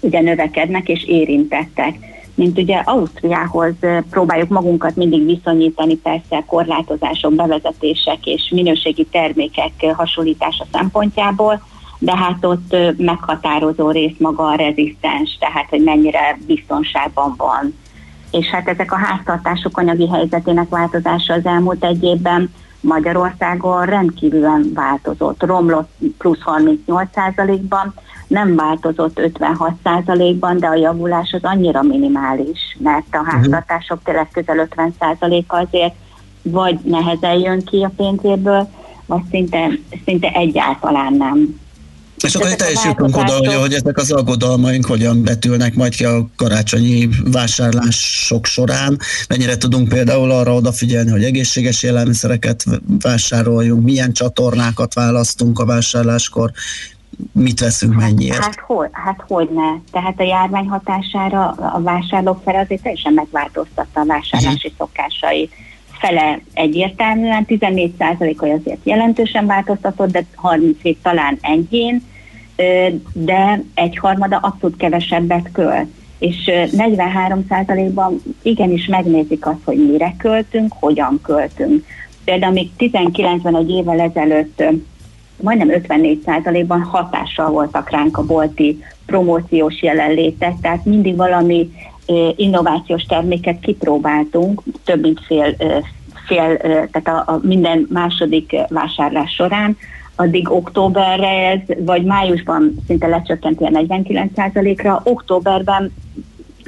[0.01, 1.97] ugye növekednek és érintettek.
[2.35, 3.73] Mint ugye Ausztriához
[4.09, 11.61] próbáljuk magunkat mindig viszonyítani, persze korlátozások, bevezetések és minőségi termékek hasonlítása szempontjából,
[11.99, 17.73] de hát ott meghatározó rész maga a rezisztens, tehát hogy mennyire biztonságban van.
[18.31, 25.43] És hát ezek a háztartások anyagi helyzetének változása az elmúlt egy évben Magyarországon rendkívülen változott,
[25.43, 27.93] romlott plusz 38%-ban,
[28.27, 33.29] nem változott 56%-ban, de a javulás az annyira minimális, mert a mhm.
[33.29, 35.93] háztartások tényleg közel 50%-a azért
[36.41, 38.69] vagy nehezen jön ki a pénzéből,
[39.05, 39.69] vagy szinte,
[40.05, 41.61] szinte egyáltalán nem.
[42.23, 46.05] És akkor te is jutunk oda, hogy, hogy ezek az aggodalmaink hogyan betülnek majd ki
[46.05, 48.99] a karácsonyi vásárlások során.
[49.27, 52.63] Mennyire tudunk például arra odafigyelni, hogy egészséges élelmiszereket
[53.01, 56.51] vásároljunk, milyen csatornákat választunk a vásárláskor,
[57.31, 58.43] mit veszünk mennyiért?
[58.43, 59.79] Hát, hogy, hát hogy ne.
[59.91, 64.71] Tehát a járvány hatására a vásárlók fel azért teljesen megváltoztatta a vásárlási uh-huh.
[64.77, 65.53] szokásait.
[65.99, 72.03] Fele egyértelműen, 14%-a azért jelentősen változtatott, de 37 talán enyhén,
[73.13, 75.87] de egyharmada abszolút kevesebbet költ.
[76.19, 81.85] És 43%-ban igenis megnézik azt, hogy mire költünk, hogyan költünk.
[82.23, 84.63] Például még 19-ben egy évvel ezelőtt
[85.41, 91.71] majdnem 54%-ban hatással voltak ránk a bolti promóciós jelenlétek, tehát mindig valami
[92.35, 95.55] innovációs terméket kipróbáltunk, több mint fél,
[96.27, 99.77] fél tehát a, a minden második vásárlás során,
[100.15, 105.93] addig októberre ez, vagy májusban szinte lecsökkent ilyen 49%-ra, októberben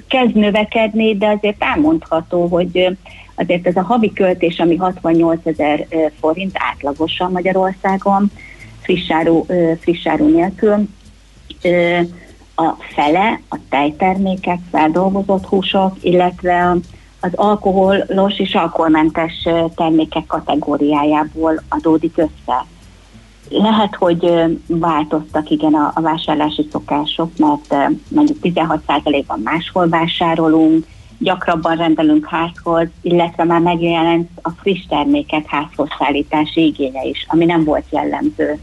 [0.07, 2.97] kezd növekedni, de azért elmondható, hogy
[3.35, 5.87] azért ez a havi költés, ami 68 ezer
[6.19, 8.31] forint átlagosan Magyarországon,
[8.85, 9.45] frissáru,
[9.79, 10.87] frissáru nélkül,
[12.55, 16.77] a fele a tejtermékek, feldolgozott húsok, illetve
[17.19, 22.65] az alkoholos és alkoholmentes termékek kategóriájából adódik össze.
[23.49, 24.31] Lehet, hogy
[24.67, 30.85] változtak igen a, a vásárlási szokások, mert mondjuk 16%-ban máshol vásárolunk,
[31.19, 37.63] gyakrabban rendelünk házhoz, illetve már megjelent a friss termékek házhoz szállítási igénye is, ami nem
[37.63, 38.59] volt jellemző.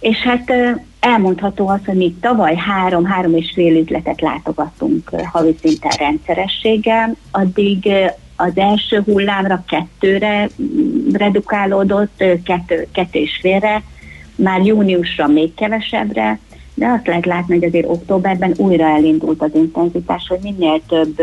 [0.00, 0.52] És hát
[1.00, 7.88] elmondható az, hogy mi tavaly három-három és fél üzletet látogattunk havi szinten rendszerességgel, addig
[8.36, 10.48] az első hullámra kettőre
[11.12, 13.82] redukálódott, kettő, kettő és félre,
[14.34, 16.38] már júniusra még kevesebbre,
[16.74, 21.22] de azt lehet látni, hogy azért októberben újra elindult az intenzitás, hogy minél több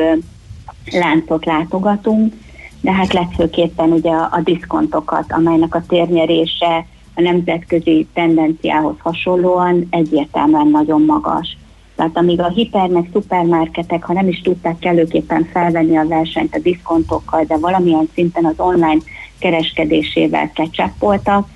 [0.92, 2.34] láncot látogatunk,
[2.82, 6.86] de hát legfőképpen ugye a, a diszkontokat, amelynek a térnyerése
[7.16, 11.58] a nemzetközi tendenciához hasonlóan egyértelműen nagyon magas.
[11.96, 17.44] Tehát amíg a hipernek, szupermarketek, ha nem is tudták kellőképpen felvenni a versenyt a diszkontokkal,
[17.44, 19.02] de valamilyen szinten az online
[19.40, 21.48] kereskedésével kecsapoltak,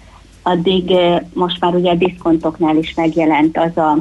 [0.44, 0.94] addig
[1.34, 3.98] most már ugye a diszkontoknál is megjelent az a,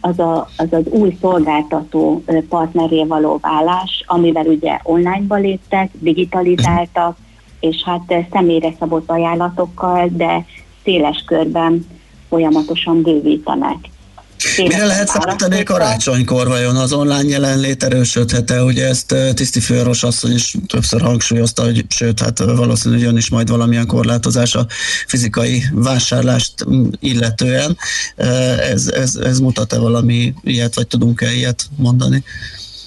[0.00, 7.16] az, a, az az új szolgáltató partneré való vállás, amivel ugye online-ba léptek, digitalizáltak,
[7.60, 10.44] és hát személyre szabott ajánlatokkal, de
[10.86, 11.86] széles körben
[12.28, 13.76] folyamatosan bővítenek.
[14.56, 18.62] Mire lehet számítani karácsonykor vajon az online jelenlét erősödhet-e?
[18.62, 23.48] Ugye ezt Tiszti Főoros asszony is többször hangsúlyozta, hogy sőt, hát valószínűleg jön is majd
[23.50, 24.66] valamilyen korlátozás a
[25.06, 26.54] fizikai vásárlást
[27.00, 27.76] illetően.
[28.70, 32.24] Ez, ez, ez mutat-e valami ilyet, vagy tudunk-e ilyet mondani?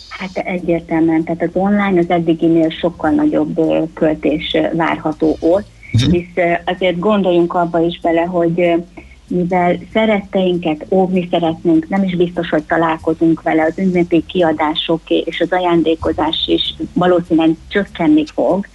[0.09, 3.59] Hát egyértelműen, tehát az online az eddiginél sokkal nagyobb
[3.93, 5.67] költés várható ott.
[5.91, 8.83] Hisz azért gondoljunk abba is bele, hogy
[9.27, 15.51] mivel szeretteinket óvni szeretnénk, nem is biztos, hogy találkozunk vele, az ünnepi kiadások és az
[15.51, 18.67] ajándékozás is valószínűleg csökkenni fog,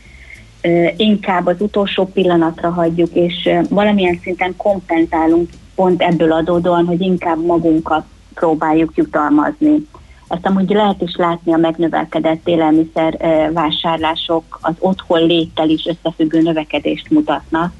[0.97, 8.05] inkább az utolsó pillanatra hagyjuk, és valamilyen szinten kompenzálunk pont ebből adódóan, hogy inkább magunkat
[8.35, 9.87] próbáljuk jutalmazni
[10.35, 13.17] Ezt amúgy lehet is látni a megnövelkedett élelmiszer
[13.53, 17.73] vásárlások, az otthon léttel is összefüggő növekedést mutatnak.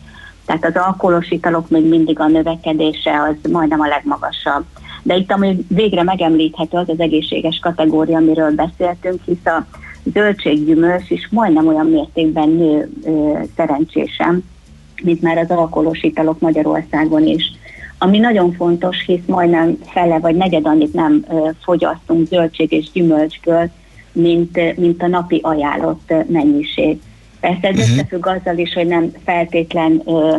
[0.45, 4.65] Tehát az alkoholos italok még mindig a növekedése az majdnem a legmagasabb.
[5.03, 9.67] De itt ami végre megemlíthető az az egészséges kategória, amiről beszéltünk, hisz a
[10.13, 14.45] zöldséggyümölcs is majdnem olyan mértékben nő ö, szerencsésen,
[15.03, 17.53] mint már az alkoholos italok Magyarországon is.
[18.05, 21.25] Ami nagyon fontos, hisz majdnem fele vagy negyed annyit nem
[21.63, 23.71] fogyasztunk zöldség és gyümölcsből,
[24.13, 27.01] mint, mint a napi ajánlott mennyiség.
[27.41, 27.93] Persze ez uh-huh.
[27.93, 30.37] összefügg azzal is, hogy nem feltétlen ö,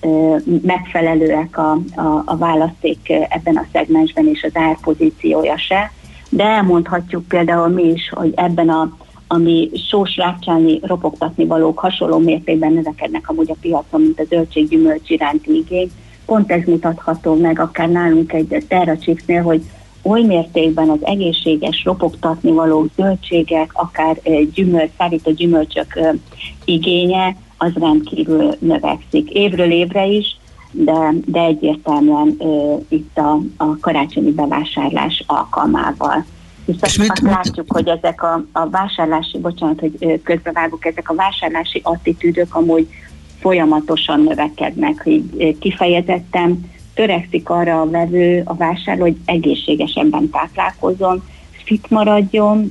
[0.00, 5.92] ö, megfelelőek a, a, a választék ebben a szegmensben és az árpozíciója se,
[6.28, 8.96] de elmondhatjuk például mi is, hogy ebben a
[9.26, 15.56] ami sós rákcsálni, ropogtatni valók hasonló mértékben növekednek amúgy a piacon, mint a zöldséggyümölcs iránti
[15.56, 15.90] igény.
[16.26, 19.62] Pont ez mutatható meg akár nálunk egy Terra Chipsnél, hogy
[20.02, 24.20] oly mértékben az egészséges ropogtatni való zöldségek, akár
[24.54, 25.98] gyümölcs, szárító gyümölcsök
[26.64, 29.30] igénye, az rendkívül növekszik.
[29.30, 30.36] Évről évre is,
[30.70, 36.24] de, de egyértelműen uh, itt a, a karácsonyi bevásárlás alkalmával.
[36.64, 41.14] Hiszen és mit, azt látjuk, hogy ezek a, a vásárlási, bocsánat, hogy közbevágok, ezek a
[41.14, 42.88] vásárlási attitűdök amúgy
[43.42, 51.22] folyamatosan növekednek, hogy kifejezetten törekszik arra a vevő, a vásárló, hogy egészségesebben táplálkozon,
[51.64, 52.70] fit maradjon,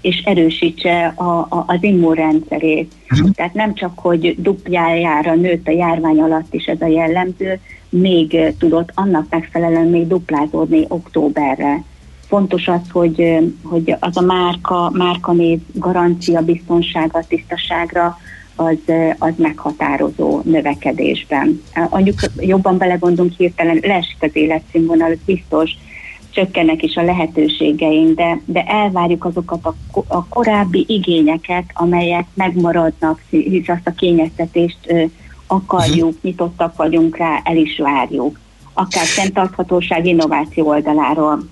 [0.00, 2.92] és erősítse a, a, az immunrendszerét.
[3.10, 3.30] Uh-huh.
[3.30, 8.90] Tehát nem csak, hogy duplájára nőtt a járvány alatt is ez a jellemző, még tudott
[8.94, 11.82] annak megfelelően még duplázódni októberre.
[12.26, 18.18] Fontos az, hogy, hogy az a márka, márkanév garancia biztonsága, tisztaságra,
[18.56, 18.78] az,
[19.18, 21.62] az meghatározó növekedésben.
[21.90, 25.70] Mondjuk jobban belegondolunk hirtelen, leesik az életszínvonal, biztos,
[26.30, 29.74] csökkennek is a lehetőségeink, de, de elvárjuk azokat a,
[30.08, 35.04] a korábbi igényeket, amelyek megmaradnak, hisz azt a kényeztetést ö,
[35.46, 36.22] akarjuk, uh-huh.
[36.22, 38.40] nyitottak vagyunk rá, el is várjuk.
[38.72, 41.48] Akár fenntarthatóság innováció oldaláról.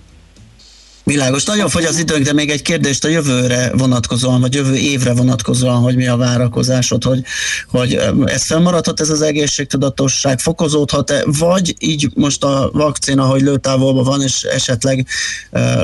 [1.11, 1.45] Világos.
[1.45, 5.81] Nagyon fogy az időnk, de még egy kérdést a jövőre vonatkozóan, vagy jövő évre vonatkozóan,
[5.83, 7.23] hogy mi a várakozásod, hogy,
[7.67, 7.95] hogy
[8.25, 14.43] ez fennmaradhat ez az egészségtudatosság, fokozódhat-e, vagy így most a vakcina, hogy lőtávolban van, és
[14.43, 15.07] esetleg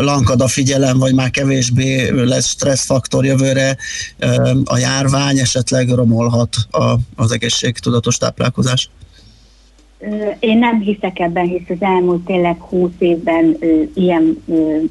[0.01, 3.77] lankad a figyelem, vagy már kevésbé lesz stresszfaktor jövőre,
[4.65, 8.91] a járvány esetleg romolhat a, az egészségtudatos táplálkozás?
[10.39, 13.57] Én nem hiszek ebben, hisz az elmúlt tényleg húsz évben
[13.95, 14.43] ilyen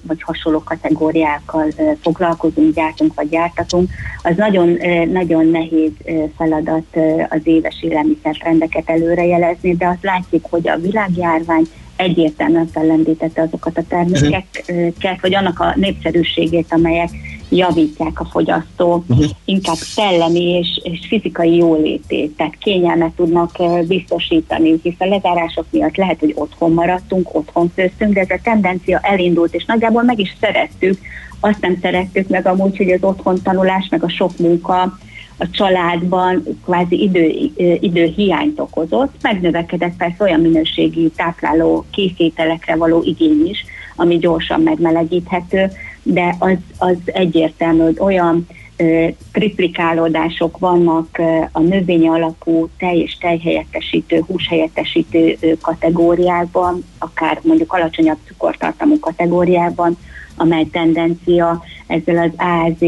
[0.08, 3.90] vagy hasonló kategóriákkal ö, foglalkozunk, gyártunk vagy gyártatunk.
[4.24, 4.78] Az nagyon,
[5.12, 6.98] nagyon nehéz ö, feladat
[7.30, 15.22] az éves élelmiszertrendeket előrejelezni, de azt látjuk, hogy a világjárvány egyértelműen fellendítette azokat a termékeket,
[15.22, 17.10] vagy annak a népszerűségét, amelyek
[17.50, 19.26] javítják a fogyasztó, uh-huh.
[19.46, 26.20] inkább szellemi és, és fizikai jólétét, tehát kényelmet tudnak biztosítani, hisz a lezárások miatt lehet,
[26.20, 31.00] hogy otthon maradtunk, otthon főztünk, de ez a tendencia elindult, és nagyjából meg is szerettük,
[31.40, 34.98] azt nem szerettük meg amúgy, hogy az otthon tanulás, meg a sok munka
[35.38, 43.48] a családban kvázi idő, idő hiányt okozott, megnövekedett persze olyan minőségi tápláló készételekre való igény
[43.50, 43.66] is,
[43.96, 45.72] ami gyorsan megmelegíthető,
[46.04, 53.18] de az, az egyértelmű, hogy olyan ö, triplikálódások vannak ö, a növényi alapú tej és
[53.18, 59.98] tejhelyettesítő, húshelyettesítő ö, kategóriákban, akár mondjuk alacsonyabb cukortartalmú kategóriában,
[60.38, 62.88] amely tendencia ezzel az AZ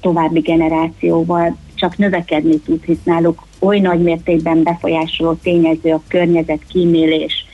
[0.00, 7.46] további generációval csak növekedni tud, hisz náluk oly nagy mértékben befolyásoló tényező a környezet kímélés,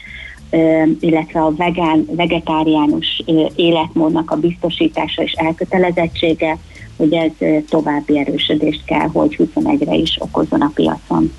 [1.00, 3.22] illetve a vegán, vegetáriánus
[3.54, 6.58] életmódnak a biztosítása és elkötelezettsége,
[6.96, 7.30] hogy ez
[7.68, 11.32] további erősödést kell, hogy 21-re is okozzon a piacon.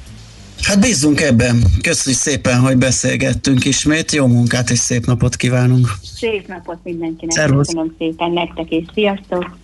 [0.61, 1.63] Hát bízzunk ebben.
[1.81, 4.11] Köszönjük szépen, hogy beszélgettünk ismét.
[4.11, 5.87] Jó munkát és szép napot kívánunk.
[6.15, 7.35] Szép napot mindenkinek.
[7.35, 7.67] Szervusz.
[7.67, 9.57] Köszönöm szépen nektek, és sziasztok!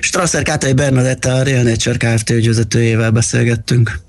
[0.00, 2.30] Strasser Kátai Bernadette, a Real Nature Kft.
[2.30, 4.00] ügyvezetőjével beszélgettünk.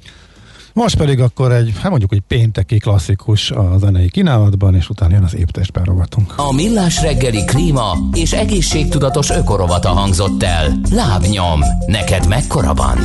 [0.74, 5.24] Most pedig akkor egy, hát mondjuk, hogy pénteki klasszikus a zenei kínálatban, és utána jön
[5.24, 6.34] az éptestben rovatunk.
[6.38, 10.80] A Millás reggeli klíma és egészségtudatos ökorovata hangzott el.
[10.92, 12.98] Lábnyom, neked mekkora van?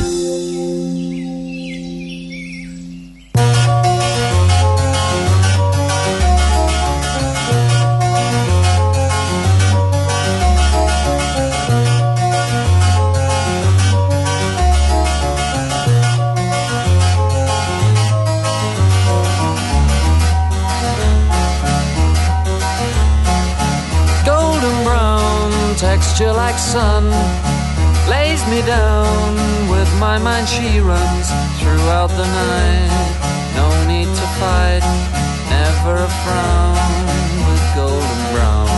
[32.17, 32.89] The night.
[33.55, 34.85] No need to fight,
[35.53, 36.77] never a frown
[37.47, 38.69] with golden brown.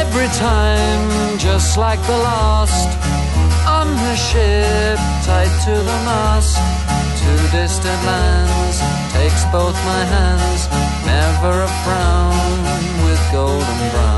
[0.00, 2.88] Every time, just like the last,
[3.68, 6.56] on her ship, tied to the mast,
[7.20, 8.76] to distant lands,
[9.12, 10.62] takes both my hands,
[11.04, 12.48] never a frown
[13.04, 14.17] with golden brown.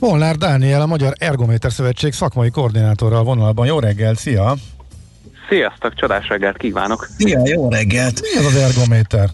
[0.00, 3.66] Molnár Dániel, a Magyar Ergométer Szövetség szakmai koordinátora a vonalban.
[3.66, 4.54] Jó reggel, szia!
[5.48, 7.08] Sziasztok, csodás reggelt kívánok!
[7.18, 8.20] Szia, jó reggelt!
[8.20, 9.28] Mi az az ergométer?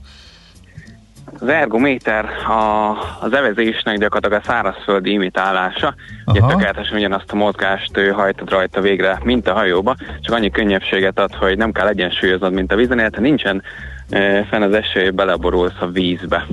[1.41, 2.91] Az ergométer a,
[3.21, 5.95] az evezésnek gyakorlatilag a szárazföldi imitálása.
[6.25, 6.51] Ugye Aha.
[6.51, 11.35] tökéletesen ugyanazt a mozgást ő, hajtod rajta végre, mint a hajóba, csak annyi könnyebbséget ad,
[11.35, 13.63] hogy nem kell egyensúlyoznod, mint a vízen, illetve nincsen
[14.11, 16.47] e, fenn az eső, beleborulsz a vízbe.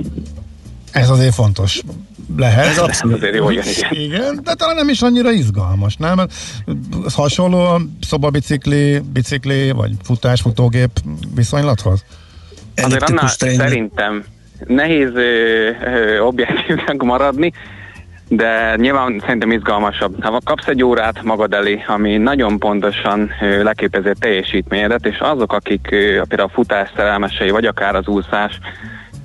[0.92, 1.82] Ez azért fontos.
[2.38, 2.66] Lehet.
[2.66, 4.02] Ez abszolút azért jó, igen, igen.
[4.02, 6.20] igen, de talán nem is annyira izgalmas, nem?
[7.06, 10.90] Ez hasonló a szobabicikli, bicikli, vagy futás, futógép
[11.36, 12.04] viszonylathoz?
[12.76, 14.24] Azért annál szerintem
[14.68, 17.52] nehéz ö, ö, objektívnek maradni,
[18.28, 20.24] de nyilván szerintem izgalmasabb.
[20.24, 25.54] Ha kapsz egy órát magad elé, ami nagyon pontosan ö, leképezi a teljesítményedet, és azok,
[25.54, 28.60] akik ö, például a futás szerelmesei, vagy akár az úszás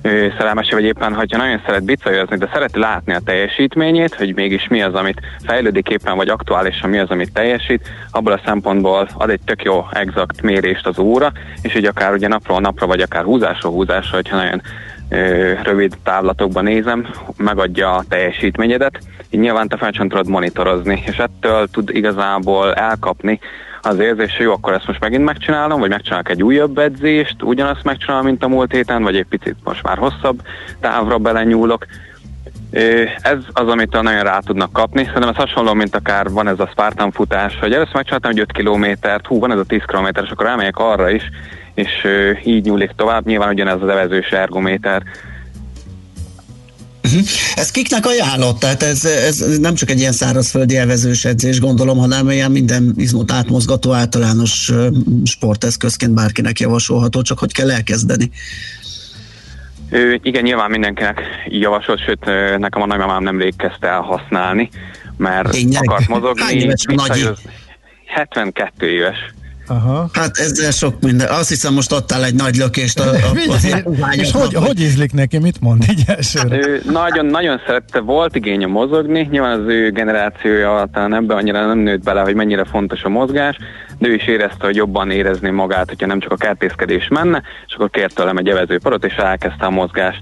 [0.01, 4.67] ö, szerelmesei, vagy éppen, hogyha nagyon szeret bicajozni, de szereti látni a teljesítményét, hogy mégis
[4.67, 9.29] mi az, amit fejlődik éppen, vagy aktuálisan mi az, amit teljesít, abból a szempontból ad
[9.29, 11.31] egy tök jó exakt mérést az óra,
[11.61, 14.61] és így akár ugye napról napra, vagy akár húzásról húzásra, hogyha nagyon
[15.09, 21.67] ö, rövid távlatokban nézem, megadja a teljesítményedet, így nyilván te fel tudod monitorozni, és ettől
[21.67, 23.39] tud igazából elkapni
[23.81, 27.83] az érzés, hogy jó, akkor ezt most megint megcsinálom, vagy megcsinálok egy újabb edzést, ugyanazt
[27.83, 30.41] megcsinálom, mint a múlt héten, vagy egy picit most már hosszabb
[30.79, 31.85] távra belenyúlok,
[33.21, 35.03] Ez az, amit nagyon rá tudnak kapni.
[35.03, 38.51] Szerintem ez hasonló, mint akár van ez a Spartan futás, hogy először megcsináltam, hogy 5
[38.51, 41.29] kilométert, hú, van ez a 10 kilométer, és akkor elmegyek arra is,
[41.73, 42.07] és
[42.43, 43.25] így nyúlik tovább.
[43.25, 45.03] Nyilván ugyanez az evezős ergométer.
[47.03, 47.21] Uh-huh.
[47.55, 48.59] Ez kiknek ajánlott?
[48.59, 53.31] Tehát ez, ez nem csak egy ilyen szárazföldi elvezős edzés, gondolom, hanem ilyen minden izmot
[53.31, 54.71] átmozgató általános
[55.23, 58.31] sporteszközként bárkinek javasolható, csak hogy kell elkezdeni.
[59.89, 62.25] Ő, igen, nyilván mindenkinek javasolt, sőt,
[62.57, 64.69] nekem a nagymamám nemrég kezdte el használni,
[65.17, 65.89] mert Tényleg?
[65.89, 66.41] akart mozogni.
[66.41, 67.23] Hány éves a nagyi?
[68.05, 69.17] 72 éves.
[69.69, 70.09] Aha.
[70.13, 71.27] Hát ezzel sok minden.
[71.27, 73.31] Azt hiszem most adtál egy nagy lökést a, a,
[74.01, 75.37] a És hogy, hogy ízlik neki?
[75.37, 76.57] Mit mond így elsőre?
[76.57, 81.77] Ő nagyon, nagyon szerette, volt igénye mozogni, nyilván az ő generációja talán ebben annyira nem
[81.77, 83.57] nőtt bele, hogy mennyire fontos a mozgás,
[83.97, 87.73] de ő is érezte, hogy jobban érezni magát, hogyha nem csak a kertészkedés menne, és
[87.73, 90.21] akkor kért tőlem egy evezőparot, és elkezdte a mozgást.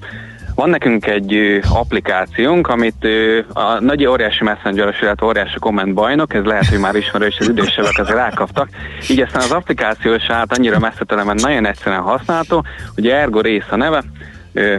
[0.57, 3.07] Van nekünk egy applikációnk, amit
[3.53, 7.97] a nagy óriási messenger illetve óriási komment bajnok, ez lehet, hogy már ismerős, az idősebbek
[7.97, 8.69] azért rákaptak.
[9.09, 13.65] Így aztán az applikáció is állt annyira messze mert nagyon egyszerűen használható, hogy Ergo rész
[13.69, 14.03] a neve,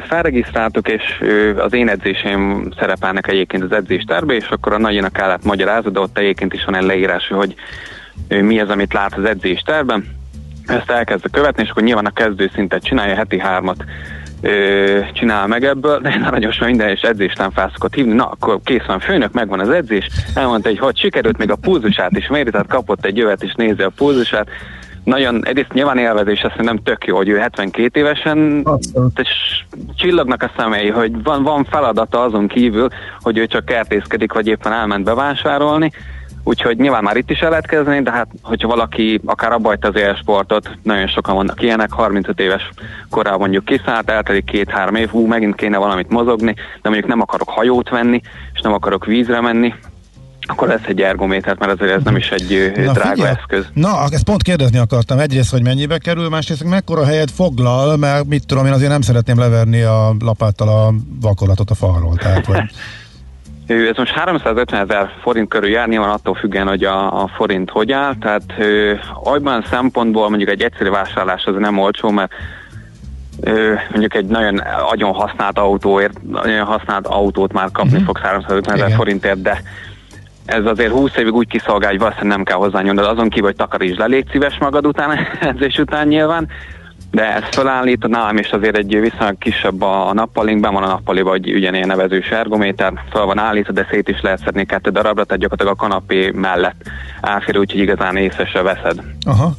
[0.08, 1.22] felregisztráltuk, és
[1.56, 6.18] az én edzéseim szerepelnek egyébként az edzésterbe, és akkor a nagyinak kellett magyarázni, de ott
[6.18, 7.54] egyébként is van egy leírás, hogy
[8.28, 10.04] mi az, amit lát az edzésterben.
[10.66, 13.84] Ezt elkezdve követni, és akkor nyilván a kezdő szintet csinálja, heti hármat
[15.12, 18.60] csinál meg ebből, de én aranyos, mert minden és edzéstán fel szokott hívni, na akkor
[18.64, 22.28] kész van főnök, megvan az edzés, elmondta, hogy hogy sikerült, még a pulzusát is.
[22.28, 24.48] Méri, tehát kapott egy jövet és nézi a pulzusát,
[25.04, 28.66] nagyon, egyrészt nyilván élvezés, azt nem tök jó, hogy ő 72 évesen,
[29.16, 29.28] és
[29.96, 32.88] csillagnak a szemei, hogy van, van feladata azon kívül,
[33.20, 35.92] hogy ő csak kertészkedik, vagy éppen elment bevásárolni,
[36.48, 39.96] Úgyhogy nyilván már itt is el lehet kezdeni, de hát hogyha valaki akár abba az
[39.96, 42.70] élsportot, nagyon sokan vannak ilyenek, 35 éves
[43.10, 47.48] korában mondjuk kiszállt, eltelik két-három év, hú, megint kéne valamit mozogni, de mondjuk nem akarok
[47.48, 48.20] hajót venni,
[48.54, 49.74] és nem akarok vízre menni,
[50.40, 53.30] akkor lesz egy ergométer, mert azért ez nem is egy Na, drága figyelj.
[53.30, 53.66] eszköz.
[53.72, 55.18] Na, ezt pont kérdezni akartam.
[55.18, 59.38] Egyrészt, hogy mennyibe kerül, másrészt, mekkora helyet foglal, mert mit tudom, én azért nem szeretném
[59.38, 62.16] leverni a lapáttal a vakoratot a falról.
[62.16, 62.60] Tehát, vagy...
[63.68, 67.92] Ez most 350 ezer forint körül jár, nyilván attól függően, hogy a, a forint hogy
[67.92, 68.42] áll, tehát
[69.24, 72.32] olyan szempontból mondjuk egy egyszerű vásárlás az nem olcsó, mert
[73.90, 74.58] mondjuk egy nagyon
[74.90, 78.06] agyon használt autóért, nagyon használt autót már kapni uh-huh.
[78.06, 79.62] fog 350 ezer forintért, de
[80.44, 83.56] ez azért 20 évig úgy kiszolgál, hogy valószínűleg nem kell hozzányúlni, de azon kívül, hogy
[83.56, 86.48] takarítsd le, légy szíves magad után, edzés után nyilván,
[87.10, 91.54] de ezt felállít, nálam is azért egy viszonylag kisebb a, nappalinkben, van a nappaliban egy
[91.54, 95.78] ugyanilyen nevezős ergométer, fel van állítva, de szét is lehet szedni kettő darabra, tehát gyakorlatilag
[95.78, 96.82] a kanapé mellett
[97.20, 99.02] elfér, úgyhogy igazán észre se veszed.
[99.26, 99.56] Aha.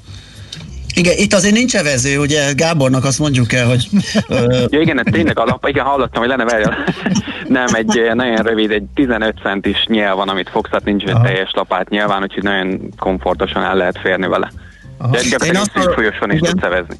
[0.93, 3.87] Igen, itt azért nincs evező, ugye Gábornak azt mondjuk el, hogy...
[4.73, 6.77] ja, igen, tényleg alap, igen, hallottam, hogy lenne vele.
[7.47, 11.51] Nem, egy nagyon rövid, egy 15 centis nyelv van, amit fogsz, tehát nincs egy teljes
[11.53, 14.51] lapát nyilván, úgyhogy nagyon komfortosan el lehet férni vele.
[14.97, 15.11] Aha.
[15.11, 16.97] De gyakorlatilag folyosón is tudsz evezni.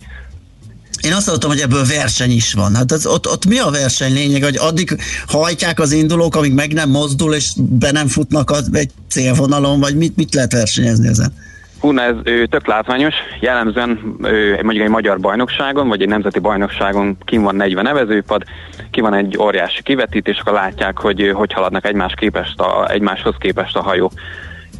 [1.09, 2.75] Én azt hallottam, hogy ebből verseny is van.
[2.75, 4.97] Hát az, ott, ott mi a verseny lényeg, hogy addig
[5.27, 9.95] hajtják az indulók, amíg meg nem mozdul, és be nem futnak az, egy célvonalon, vagy
[9.97, 11.33] mit, mit lehet versenyezni ezen?
[11.79, 13.13] Hú, ez ő, tök látványos.
[13.39, 18.43] Jellemzően ő, mondjuk egy magyar bajnokságon, vagy egy nemzeti bajnokságon kim van 40 nevezőpad,
[18.91, 23.75] ki van egy óriási kivetítés, akkor látják, hogy hogy haladnak egymás képest a, egymáshoz képest
[23.75, 24.11] a hajó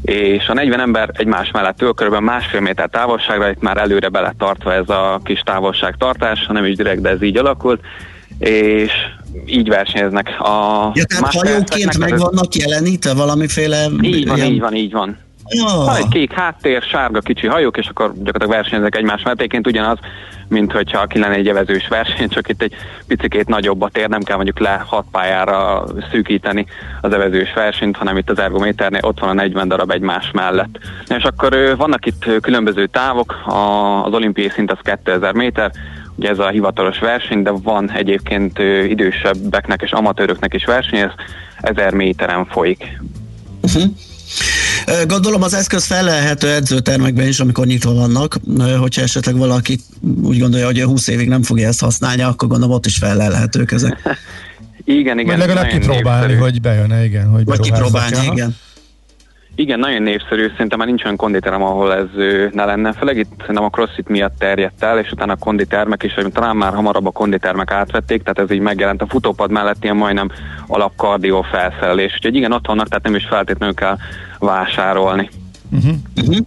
[0.02, 2.16] és a 40 ember egymás mellett ül, kb.
[2.16, 7.02] másfél méter távolságra, itt már előre bele tartva ez a kis távolságtartás, nem is direkt,
[7.02, 7.82] de ez így alakult,
[8.40, 8.92] és
[9.46, 10.28] így versenyeznek.
[10.40, 13.88] A ja, tehát hajóként meg vannak jelenítve valamiféle...
[14.02, 14.52] Így van, ilyen...
[14.52, 15.18] így van, így van.
[15.50, 15.86] Oh.
[15.86, 19.40] Van egy kék háttér, sárga kicsi hajók, és akkor gyakorlatilag versenyeznek egymás mellett.
[19.40, 19.98] Egyébként ugyanaz,
[20.48, 22.76] mint hogyha ki lenne egy evezős verseny, csak itt egy
[23.08, 26.66] picikét nagyobb a tér, nem kell mondjuk le hat pályára szűkíteni
[27.02, 30.80] az evezős versenyt, hanem itt az ergométernél ott van a 40 darab egymás mellett.
[31.08, 33.36] És akkor vannak itt különböző távok,
[34.04, 35.72] az olimpiai szint az 2000 méter,
[36.16, 41.12] ugye ez a hivatalos verseny, de van egyébként idősebbeknek és amatőröknek is verseny, ez
[41.58, 43.00] 1000 méteren folyik.
[43.62, 43.84] Uh-huh.
[45.08, 48.40] Gondolom az eszköz felelhető edzőtermekben is, amikor nyitva vannak,
[48.80, 49.80] hogyha esetleg valaki
[50.22, 53.98] úgy gondolja, hogy 20 évig nem fogja ezt használni, akkor gondolom ott is felelhetők ezek.
[54.84, 55.38] igen, igen.
[55.38, 56.50] Vagy legalább kipróbálni, népszerű.
[56.50, 57.28] hogy bejön igen.
[57.28, 58.56] Hogy Vagy kipróbálni, igen.
[59.60, 62.08] Igen, nagyon népszerű, szerintem már nincs olyan konditerem, ahol ez
[62.52, 62.94] ne lenne.
[62.94, 66.74] Főleg itt nem a crossfit miatt terjedt el, és utána a konditermek is, talán már
[66.74, 70.30] hamarabb a konditermek átvették, tehát ez így megjelent a futópad mellett ilyen majdnem
[70.68, 72.14] alapkardió felszerelés.
[72.14, 73.98] Úgyhogy igen, ott vannak, tehát nem is feltétlenül kell
[74.40, 75.30] vásárolni.
[75.72, 75.94] Uh-huh.
[76.22, 76.38] Uh-huh.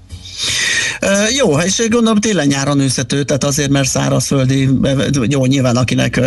[1.36, 4.68] Jó, és gondolom télen-nyáron űzhető, tehát azért, mert szárazföldi,
[5.28, 6.20] jó, nyilván akinek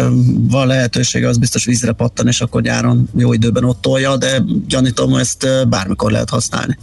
[0.50, 5.16] van lehetősége, az biztos vízre pattan, és akkor nyáron jó időben ott tolja, de gyanítom,
[5.16, 6.78] ezt bármikor lehet használni.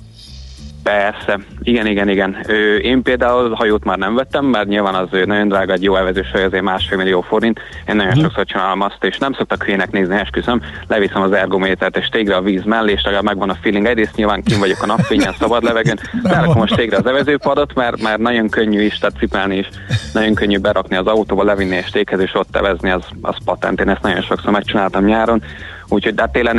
[0.82, 2.36] Persze, igen, igen, igen.
[2.46, 6.30] Ö, én például hajót már nem vettem, mert nyilván az nagyon drága egy jó elvezős
[6.30, 7.60] hajó, azért másfél millió forint.
[7.88, 8.22] Én nagyon uh-huh.
[8.22, 12.42] sokszor csinálom azt, és nem szoktak hülyének nézni, esküszöm, leviszem az ergométert és tégre a
[12.42, 13.86] víz mellé, és legalább megvan a feeling.
[13.86, 18.18] Egyrészt nyilván kim vagyok a napfényen, szabad levegőn, akkor most tégre az evezőpadot, mert, mert
[18.18, 19.68] nagyon könnyű is, tehát cipelni is,
[20.12, 23.80] nagyon könnyű berakni az autóba, levinni és téghez, és ott evezni, az, az patent.
[23.80, 25.42] Én ezt nagyon sokszor megcsináltam nyáron,
[25.88, 26.58] úgyhogy de télen